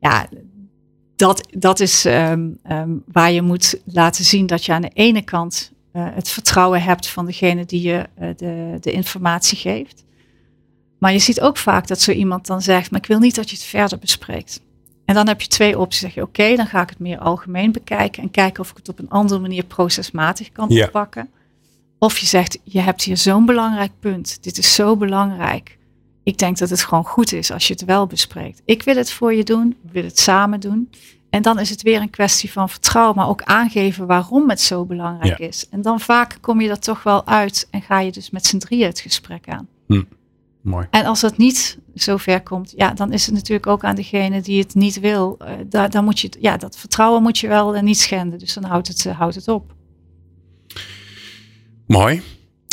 [0.00, 0.28] Ja,
[1.16, 5.22] dat, dat is um, um, waar je moet laten zien dat je aan de ene
[5.22, 10.04] kant uh, het vertrouwen hebt van degene die je uh, de, de informatie geeft.
[10.98, 13.50] Maar je ziet ook vaak dat zo iemand dan zegt, maar ik wil niet dat
[13.50, 14.60] je het verder bespreekt.
[15.04, 16.00] En dan heb je twee opties.
[16.00, 18.88] Zeg je, oké, dan ga ik het meer algemeen bekijken en kijken of ik het
[18.88, 20.84] op een andere manier procesmatig kan Ja.
[20.86, 21.30] oppakken.
[21.98, 24.42] Of je zegt, je hebt hier zo'n belangrijk punt.
[24.42, 25.75] Dit is zo belangrijk.
[26.26, 28.62] Ik denk dat het gewoon goed is als je het wel bespreekt.
[28.64, 30.90] Ik wil het voor je doen, we willen het samen doen.
[31.30, 34.84] En dan is het weer een kwestie van vertrouwen, maar ook aangeven waarom het zo
[34.84, 35.46] belangrijk Ja.
[35.46, 35.68] is.
[35.70, 38.58] En dan vaak kom je er toch wel uit en ga je dus met z'n
[38.58, 39.68] drieën het gesprek aan.
[40.60, 40.86] Mooi.
[40.90, 44.58] En als dat niet zover komt, ja, dan is het natuurlijk ook aan degene die
[44.62, 45.36] het niet wil.
[45.38, 48.38] Eh, daar, dan moet je, ja, dat vertrouwen moet je wel eh, niet schenden.
[48.38, 49.74] Dus dan houdt het, eh, houdt het op.
[51.86, 52.22] Mooi.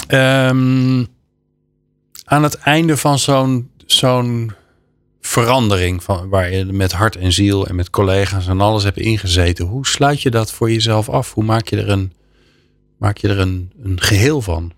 [0.08, 1.06] Ehm,
[2.34, 4.52] aan het einde van zo'n zo'n
[5.22, 9.66] verandering, van, waar je met hart en ziel en met collega's en alles hebt ingezeten,
[9.66, 11.34] hoe sluit je dat voor jezelf af?
[11.34, 12.14] Hoe maak je er een,
[12.98, 14.72] maak je er een, een geheel van?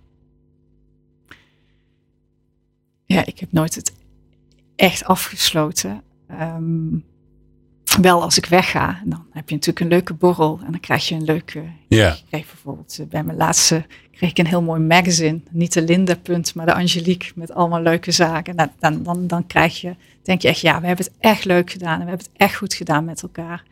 [3.06, 3.94] Ja, ik heb nooit het
[4.76, 6.02] echt afgesloten.
[6.28, 6.98] Ehm,
[8.02, 11.16] wel als ik wegga, dan heb je natuurlijk een leuke borrel en dan krijg je
[11.16, 11.64] een leuke.
[11.88, 13.86] Ja, Ik kreeg bijvoorbeeld eh, bij mijn laatste
[14.16, 15.40] kreeg ik een heel mooi magazine.
[15.50, 18.56] Niet de Linda punt, maar de Angelique met allemaal leuke zaken.
[18.56, 21.72] Nou, dan, dan, dan krijg je, denk je echt, ja, we hebben het echt leuk
[21.72, 23.64] gedaan en we hebben het echt goed gedaan met elkaar.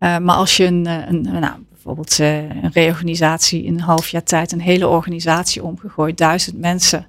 [0.00, 4.22] Uh, maar als je een, een, nou, bijvoorbeeld uh, een reorganisatie in een half jaar
[4.22, 7.06] tijd, een hele organisatie omgegooid, duizend mensen,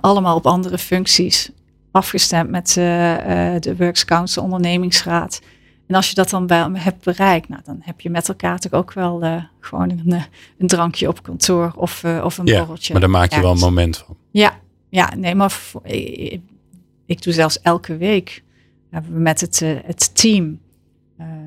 [0.00, 1.50] allemaal op andere functies,
[1.90, 5.40] afgestemd met de Works Council ondernemingsraad.
[5.86, 8.72] En als je dat dan bij, hebt bereikt, nou, dan heb je met elkaar toch
[8.72, 10.22] ook wel uh, gewoon een,
[10.58, 12.92] een, drankje op kantoor of, uh, of een ja, borreltje.
[12.92, 14.16] Maar daar maak je ja, wel een moment van.
[14.30, 14.58] Ja,
[14.88, 16.40] ja nee, maar voor, ik,
[17.06, 18.42] ik, doe zelfs elke week
[18.90, 20.62] hebben we met het, uh, het team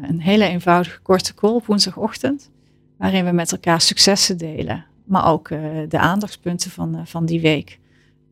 [0.02, 2.50] een hele eenvoudige korte call op woensdagochtend,
[2.98, 5.48] waarin we met elkaar successen delen, maar ook
[5.90, 7.80] de aandachtspunten van, van die week.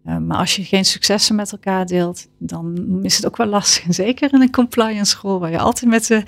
[0.08, 3.86] Uh, maar als je geen successen met elkaar deelt, dan is het ook wel lastig.
[3.86, 6.24] En zeker in een compliance rol, waar je altijd met de,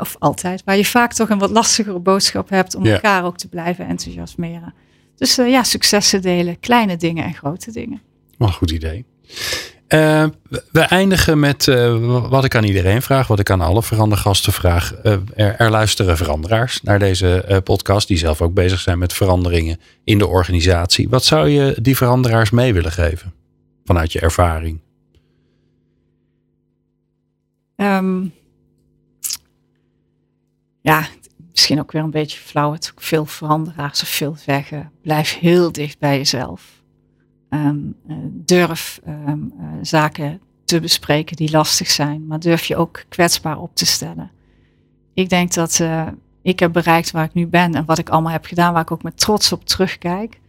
[0.00, 2.92] of altijd, waar je vaak toch een wat lastigere boodschap hebt om Ja.
[2.94, 4.74] elkaar ook te blijven enthousiasmeren.
[5.16, 8.00] Dus uh, ja, successen delen, kleine dingen en grote dingen.
[8.38, 9.04] Wel een goed idee.
[9.88, 10.26] Uh,
[10.70, 14.94] we eindigen met uh, wat ik aan iedereen vraag, wat ik aan alle verandergasten vraag.
[15.04, 19.80] Uh, er, er, luisteren veranderaars naar deze podcast, die zelf ook bezig zijn met veranderingen
[20.04, 21.08] in de organisatie.
[21.08, 23.34] Wat zou je die veranderaars mee willen geven
[23.84, 24.80] vanuit je ervaring?
[27.76, 28.32] Um,
[30.80, 31.06] ja,
[31.50, 32.72] misschien ook weer een beetje flauw.
[32.72, 34.92] Het ook veel veranderaars of veel zeggen.
[35.02, 36.75] Blijf heel dicht bij jezelf.
[37.50, 43.04] Um, uh, durf um, uh, zaken te bespreken die lastig zijn, maar durf je ook
[43.08, 44.30] kwetsbaar op te stellen.
[45.14, 46.06] Ik denk dat uh,
[46.42, 48.90] ik heb bereikt waar ik nu ben en wat ik allemaal heb gedaan, waar ik
[48.90, 50.40] ook met trots op terugkijk.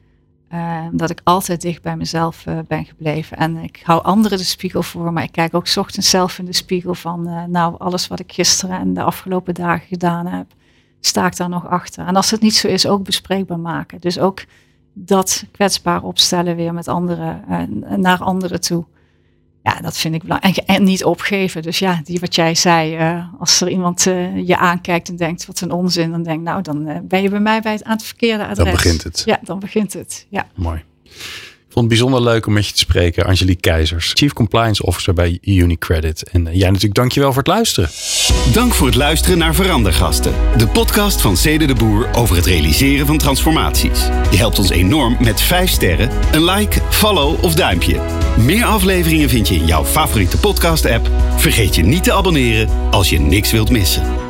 [0.92, 3.38] dat ik altijd dicht bij mezelf ben gebleven.
[3.38, 6.54] En ik hou anderen de spiegel voor, maar ik kijk ook ochtends zelf in de
[6.54, 10.46] spiegel van, nou, alles wat ik gisteren en de afgelopen dagen gedaan heb,
[11.00, 12.06] sta ik daar nog achter.
[12.06, 14.02] En als het niet zo is, ook bespreekbaar maken.
[14.02, 14.46] Dus ook
[15.06, 18.86] dat kwetsbaar opstellen weer met anderen, uh, naar anderen toe.
[19.64, 20.58] Ja, dat vind ik belangrijk.
[20.58, 21.62] En, niet opgeven.
[21.62, 25.46] Dus ja, die wat jij zei, uh, als er iemand uh, je aankijkt en denkt
[25.46, 28.04] wat een onzin, dan denk nou, dan ben je bij mij bij het, aan het
[28.04, 28.58] verkeerde adres.
[28.58, 29.22] Dan begint het.
[29.26, 30.26] Ja, dan begint het.
[30.30, 30.48] Ja.
[30.56, 30.84] Mooi.
[31.70, 35.38] Vond het bijzonder leuk om met je te spreken, Angelique Keizers, Chief Compliance Officer bij
[35.42, 36.30] UniCredit.
[36.30, 37.90] En jij natuurlijk, dankjewel voor het luisteren.
[38.54, 43.06] Dank voor het luisteren naar Verandergasten, de podcast van Cede de Boer over het realiseren
[43.06, 44.00] van transformaties.
[44.32, 48.00] Je helpt ons enorm met 5 sterren, een like, follow of duimpje.
[48.38, 51.10] Meer afleveringen vind je in jouw favoriete podcast-app.
[51.36, 54.27] Vergeet je niet te abonneren als je niks wilt missen.